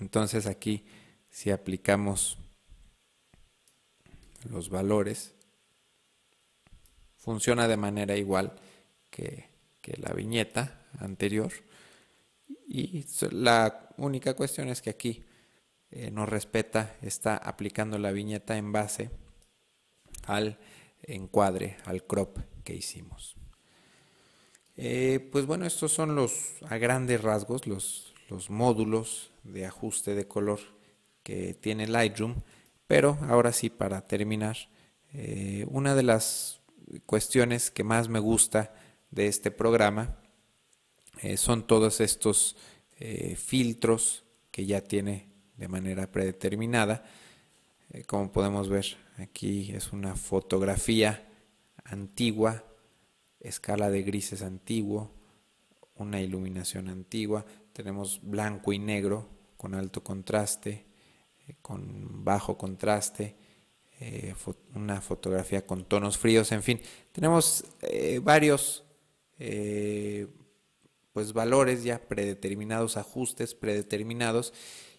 Entonces 0.00 0.46
aquí 0.46 0.86
si 1.28 1.50
aplicamos 1.50 2.38
los 4.50 4.70
valores, 4.70 5.34
funciona 7.16 7.66
de 7.68 7.76
manera 7.76 8.16
igual 8.16 8.54
que, 9.10 9.54
la 9.98 10.12
viñeta 10.12 10.84
anterior. 10.98 11.52
Y 12.66 13.04
la 13.30 13.90
única 13.98 14.34
cuestión 14.34 14.68
es 14.68 14.82
que 14.82 14.90
aquí 14.90 15.24
eh, 15.92 16.10
nos 16.10 16.28
respeta, 16.28 16.96
está 17.02 17.36
aplicando 17.36 17.96
la 17.96 18.10
viñeta 18.10 18.58
en 18.58 18.72
base 18.72 19.10
al 20.24 20.58
encuadre, 21.02 21.76
al 21.84 22.04
crop 22.04 22.38
que 22.64 22.74
hicimos. 22.74 23.36
Eh, 24.76 25.28
pues 25.30 25.46
bueno, 25.46 25.66
estos 25.66 25.92
son 25.92 26.16
los, 26.16 26.56
a 26.68 26.76
grandes 26.78 27.22
rasgos, 27.22 27.66
los, 27.66 28.12
los 28.28 28.50
módulos 28.50 29.30
de 29.44 29.66
ajuste 29.66 30.14
de 30.14 30.26
color 30.26 30.58
que 31.22 31.54
tiene 31.54 31.86
Lightroom. 31.86 32.34
Pero 32.86 33.18
ahora 33.28 33.52
sí, 33.52 33.70
para 33.70 34.06
terminar, 34.06 34.56
eh, 35.12 35.66
una 35.70 35.94
de 35.94 36.02
las 36.02 36.60
cuestiones 37.04 37.70
que 37.70 37.84
más 37.84 38.08
me 38.08 38.18
gusta 38.18 38.74
de 39.10 39.26
este 39.26 39.50
programa 39.50 40.18
son 41.36 41.66
todos 41.66 42.00
estos 42.00 42.56
filtros 43.36 44.24
que 44.50 44.66
ya 44.66 44.82
tiene 44.82 45.28
de 45.56 45.68
manera 45.68 46.10
predeterminada. 46.10 47.04
Eh, 47.90 48.04
como 48.04 48.32
podemos 48.32 48.68
ver, 48.68 48.86
aquí 49.18 49.72
es 49.72 49.92
una 49.92 50.16
fotografía 50.16 51.28
antigua, 51.84 52.64
escala 53.40 53.90
de 53.90 54.02
grises 54.02 54.42
antiguo, 54.42 55.12
una 55.96 56.20
iluminación 56.20 56.88
antigua. 56.88 57.44
Tenemos 57.72 58.20
blanco 58.22 58.72
y 58.72 58.78
negro 58.78 59.28
con 59.56 59.74
alto 59.74 60.02
contraste, 60.02 60.70
eh, 60.70 60.85
con 61.62 62.24
bajo 62.24 62.56
contraste, 62.58 63.36
eh, 64.00 64.34
una 64.74 65.00
fotografía 65.00 65.66
con 65.66 65.84
tonos 65.84 66.18
fríos, 66.18 66.52
en 66.52 66.62
fin, 66.62 66.80
tenemos 67.12 67.64
varios 68.22 68.84
pues 71.12 71.32
valores 71.32 71.82
ya 71.82 71.98
predeterminados, 72.08 72.96
ajustes 72.96 73.54
predeterminados 73.54 74.52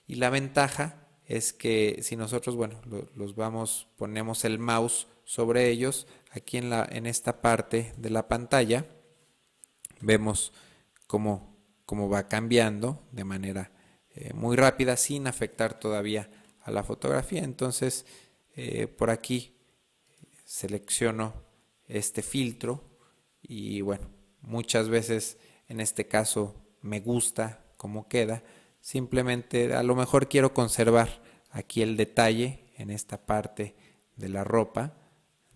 y 0.08 0.16
la 0.16 0.30
ventaja 0.30 1.08
es 1.28 1.52
que 1.52 2.00
si 2.02 2.16
nosotros, 2.16 2.56
bueno, 2.56 2.82
los 3.14 3.36
vamos, 3.36 3.88
ponemos 3.98 4.46
el 4.46 4.60
mouse 4.60 5.08
sobre 5.26 5.70
ellos, 5.70 6.08
aquí 6.32 6.58
en, 6.58 6.70
la, 6.70 6.88
en 6.90 7.06
esta 7.06 7.42
parte 7.42 7.94
de 7.98 8.10
la 8.10 8.30
pantalla, 8.30 8.86
vemos 10.00 10.54
cómo, 11.06 11.58
cómo 11.86 12.10
va 12.10 12.30
cambiando 12.30 13.04
de 13.12 13.26
manera 13.26 13.72
eh, 14.10 14.34
muy 14.34 14.56
rápida 14.56 14.96
sin 14.96 15.28
afectar 15.28 15.80
todavía 15.80 16.30
a 16.68 16.72
la 16.72 16.84
fotografía. 16.84 17.44
Entonces, 17.44 18.06
eh, 18.56 18.88
por 18.88 19.10
aquí 19.10 19.58
selecciono 20.46 21.34
este 21.88 22.22
filtro 22.22 22.84
y 23.42 23.82
bueno, 23.82 24.08
muchas 24.42 24.90
veces 24.90 25.38
en 25.68 25.80
este 25.80 26.08
caso 26.08 26.56
me 26.82 27.00
gusta 27.00 27.66
cómo 27.78 28.08
queda 28.08 28.44
Simplemente 28.88 29.76
a 29.76 29.84
lo 29.84 29.96
mejor 29.96 30.30
quiero 30.30 30.54
conservar 30.54 31.22
aquí 31.52 31.82
el 31.82 31.98
detalle 31.98 32.72
en 32.78 32.90
esta 32.90 33.26
parte 33.26 33.76
de 34.16 34.30
la 34.30 34.46
ropa. 34.46 34.96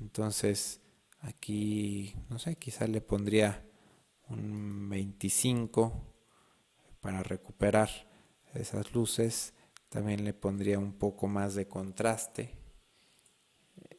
Entonces 0.02 0.82
aquí, 1.22 2.14
no 2.28 2.40
sé, 2.40 2.58
quizás 2.58 2.90
le 2.90 3.00
pondría 3.00 3.64
un 4.28 4.90
25 4.90 5.94
para 7.00 7.24
recuperar 7.24 7.90
esas 8.54 8.94
luces. 8.94 9.54
También 9.92 10.24
le 10.24 10.34
pondría 10.34 10.80
un 10.80 10.94
poco 10.94 11.28
más 11.28 11.54
de 11.54 11.68
contraste. 11.68 12.56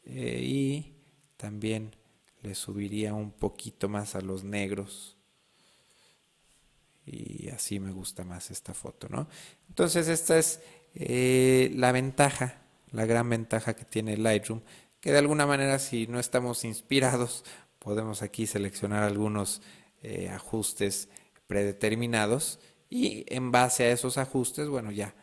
Eh, 0.05 0.41
y 0.43 0.95
también 1.37 1.95
le 2.41 2.55
subiría 2.55 3.13
un 3.13 3.31
poquito 3.31 3.87
más 3.87 4.15
a 4.15 4.21
los 4.21 4.43
negros 4.43 5.17
y 7.05 7.49
así 7.49 7.79
me 7.79 7.91
gusta 7.91 8.23
más 8.23 8.51
esta 8.51 8.73
foto, 8.73 9.07
¿no? 9.09 9.27
Entonces 9.69 10.07
esta 10.07 10.37
es 10.37 10.61
eh, 10.95 11.71
la 11.75 11.91
ventaja, 11.91 12.61
la 12.91 13.05
gran 13.05 13.29
ventaja 13.29 13.75
que 13.75 13.85
tiene 13.85 14.17
Lightroom, 14.17 14.61
que 14.99 15.11
de 15.11 15.19
alguna 15.19 15.45
manera 15.45 15.79
si 15.79 16.07
no 16.07 16.19
estamos 16.19 16.63
inspirados, 16.63 17.43
podemos 17.79 18.21
aquí 18.23 18.47
seleccionar 18.47 19.03
algunos 19.03 19.61
eh, 20.01 20.29
ajustes 20.29 21.09
predeterminados 21.47 22.59
y 22.89 23.25
en 23.27 23.51
base 23.51 23.83
a 23.83 23.91
esos 23.91 24.17
ajustes, 24.17 24.69
bueno, 24.69 24.91
ya, 24.91 25.13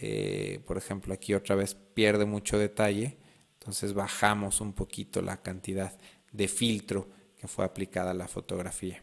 eh, 0.00 0.60
por 0.64 0.78
ejemplo, 0.78 1.12
aquí 1.12 1.34
otra 1.34 1.56
vez 1.56 1.74
pierde 1.74 2.24
mucho 2.24 2.58
detalle, 2.58 3.18
entonces 3.54 3.94
bajamos 3.94 4.60
un 4.60 4.72
poquito 4.72 5.22
la 5.22 5.42
cantidad 5.42 5.98
de 6.30 6.46
filtro 6.46 7.08
que 7.36 7.48
fue 7.48 7.64
aplicada 7.64 8.12
a 8.12 8.14
la 8.14 8.28
fotografía. 8.28 9.02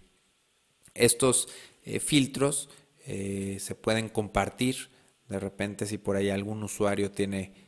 Estos 0.93 1.49
eh, 1.83 1.99
filtros 1.99 2.69
eh, 3.05 3.57
se 3.59 3.75
pueden 3.75 4.07
compartir. 4.09 4.89
De 5.27 5.39
repente 5.39 5.85
si 5.85 5.97
por 5.97 6.15
ahí 6.15 6.29
algún 6.29 6.63
usuario 6.63 7.11
tiene 7.11 7.65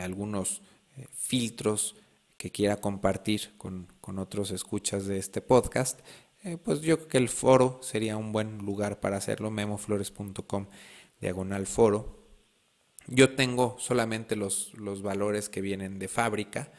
algunos 0.00 0.62
filtros 1.12 1.96
que 2.38 2.50
quiera 2.50 2.80
compartir 2.80 3.52
con, 3.58 3.88
otros 4.18 4.52
escuchas 4.52 5.04
de 5.04 5.18
este 5.18 5.42
podcast, 5.42 6.00
pues 6.64 6.80
yo 6.80 6.96
creo 6.96 7.08
que 7.08 7.18
el 7.18 7.28
foro 7.28 7.78
sería 7.82 8.16
un 8.16 8.32
buen 8.32 8.58
lugar 8.58 9.00
para 9.00 9.18
hacerlo, 9.18 9.50
memoflores.com 9.50 10.66
diagonal 11.20 11.66
foro. 11.66 12.25
Yo 13.08 13.34
tengo 13.34 13.76
solamente 13.78 14.36
los, 14.36 14.72
los 14.74 15.02
valores 15.02 15.48
que 15.48 15.60
vienen 15.60 15.98
de 15.98 16.08
fábrica, 16.08 16.72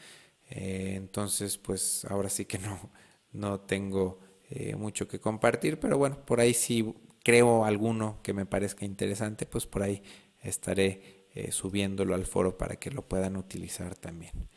entonces 0.49 1.57
pues 1.57 2.05
ahora 2.05 2.29
sí 2.29 2.45
que 2.45 2.57
no, 2.59 2.91
no 3.31 3.59
tengo 3.61 4.19
eh, 4.49 4.75
mucho 4.75 5.07
que 5.07 5.19
compartir, 5.19 5.79
pero 5.79 5.97
bueno, 5.97 6.25
por 6.25 6.39
ahí 6.39 6.53
si 6.53 6.93
creo 7.23 7.65
alguno 7.65 8.19
que 8.23 8.33
me 8.33 8.45
parezca 8.45 8.85
interesante, 8.85 9.45
pues 9.45 9.65
por 9.65 9.83
ahí 9.83 10.01
estaré 10.41 11.25
eh, 11.33 11.51
subiéndolo 11.51 12.15
al 12.15 12.25
foro 12.25 12.57
para 12.57 12.77
que 12.77 12.91
lo 12.91 13.01
puedan 13.01 13.35
utilizar 13.35 13.95
también. 13.95 14.47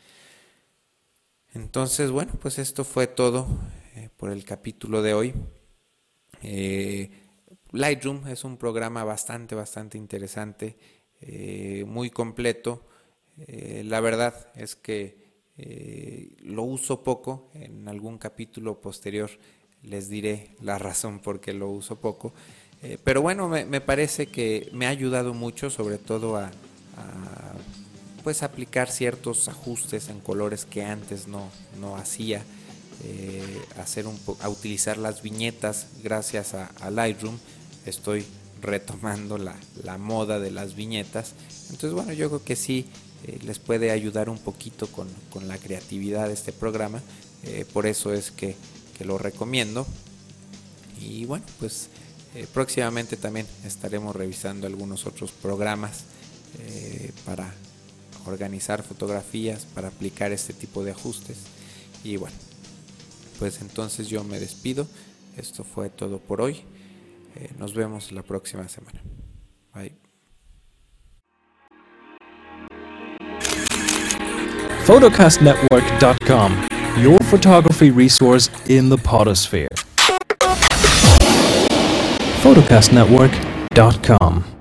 Entonces, 1.53 2.13
bueno, 2.13 2.33
pues 2.41 2.61
esto 2.61 2.85
fue 2.85 3.09
todo 3.09 3.49
eh, 3.97 4.11
por 4.17 4.31
el 4.31 4.45
capítulo 4.45 5.03
de 5.03 5.15
hoy. 5.15 5.35
Lightroom 7.73 8.29
es 8.29 8.45
un 8.45 8.57
programa 8.57 9.03
bastante, 9.03 9.57
bastante 9.57 9.99
interesante, 9.99 10.79
muy 11.87 12.11
completo. 12.11 12.83
la 13.47 14.01
verdad 14.01 14.51
es 14.55 14.77
que 14.77 15.17
lo 16.43 16.63
uso 16.63 17.03
poco, 17.03 17.51
en 17.55 17.89
algún 17.89 18.19
capítulo 18.19 18.81
posterior 18.81 19.31
les 19.83 20.09
diré 20.09 20.51
la 20.61 20.79
razón 20.79 21.21
por 21.21 21.41
qué 21.41 21.53
lo 21.53 21.69
uso 21.71 21.97
poco. 21.97 22.33
Eh, 22.83 22.99
pero 23.03 23.21
bueno, 23.23 23.49
me, 23.49 23.81
parece 23.81 24.27
que 24.27 24.69
me 24.73 24.87
ha 24.87 24.91
ayudado 24.91 25.35
mucho, 25.35 25.71
sobre 25.71 25.99
todo 25.99 26.37
a, 26.37 26.51
pues 28.23 28.43
aplicar 28.43 28.91
ciertos 28.91 29.49
ajustes 29.49 30.11
en 30.11 30.21
colores 30.21 30.67
que 30.67 30.85
antes 30.85 31.27
no, 31.27 31.49
no 31.81 31.97
hacía. 31.97 32.43
Eh, 33.03 33.63
hacer 33.79 34.07
un 34.07 34.19
a 34.41 34.51
utilizar 34.51 34.99
las 34.99 35.23
viñetas 35.23 35.87
gracias 36.03 36.55
a, 36.55 36.91
Lightroom. 36.91 37.39
Estoy 37.87 38.27
retomando 38.61 39.39
la, 39.39 39.57
moda 39.99 40.39
de 40.39 40.51
las 40.51 40.75
viñetas. 40.75 41.35
Entonces, 41.71 41.93
bueno, 41.93 42.13
yo 42.13 42.29
creo 42.29 42.45
que 42.45 42.57
sí 42.57 42.87
eh, 43.27 43.39
les 43.45 43.59
puede 43.59 43.91
ayudar 43.91 44.29
un 44.29 44.39
poquito 44.39 44.87
con, 44.89 45.09
con 45.31 45.49
la 45.49 45.59
creatividad 45.59 46.29
de 46.29 46.35
este 46.35 46.53
programa. 46.53 47.01
por 47.73 47.87
eso 47.87 48.13
es 48.13 48.31
que 48.31 48.57
lo 49.05 49.19
recomiendo. 49.19 49.87
Y 51.01 51.25
bueno, 51.25 51.45
pues 51.59 51.89
eh, 52.35 52.47
próximamente 52.53 53.17
también 53.17 53.47
estaremos 53.65 54.15
revisando 54.15 54.67
algunos 54.67 55.07
otros 55.07 55.33
programas 55.33 56.05
eh, 56.59 57.13
para 57.25 57.53
organizar 58.27 58.83
fotografías, 58.83 59.67
para 59.75 59.89
aplicar 59.89 60.33
este 60.33 60.53
tipo 60.53 60.85
de 60.85 60.93
ajustes. 60.93 61.39
Y 62.05 62.17
bueno, 62.17 62.37
pues 63.39 63.61
entonces 63.61 64.09
yo 64.09 64.23
me 64.25 64.39
despido. 64.39 64.87
Esto 65.37 65.65
fue 65.65 65.91
todo 65.91 66.19
por 66.19 66.41
hoy. 66.41 66.63
Eh, 67.37 67.51
nos 67.59 67.75
vemos 67.75 68.13
la 68.13 68.23
próxima 68.23 68.69
semana. 68.69 69.01
Bye. 69.75 69.93
photocastnetwork.com, 74.87 76.69
your 76.99 77.19
photography 77.31 77.91
resource 77.91 78.49
in 78.69 78.89
the 78.89 78.99
potosphere. 78.99 79.69
photocastnetwork.com 82.43 84.60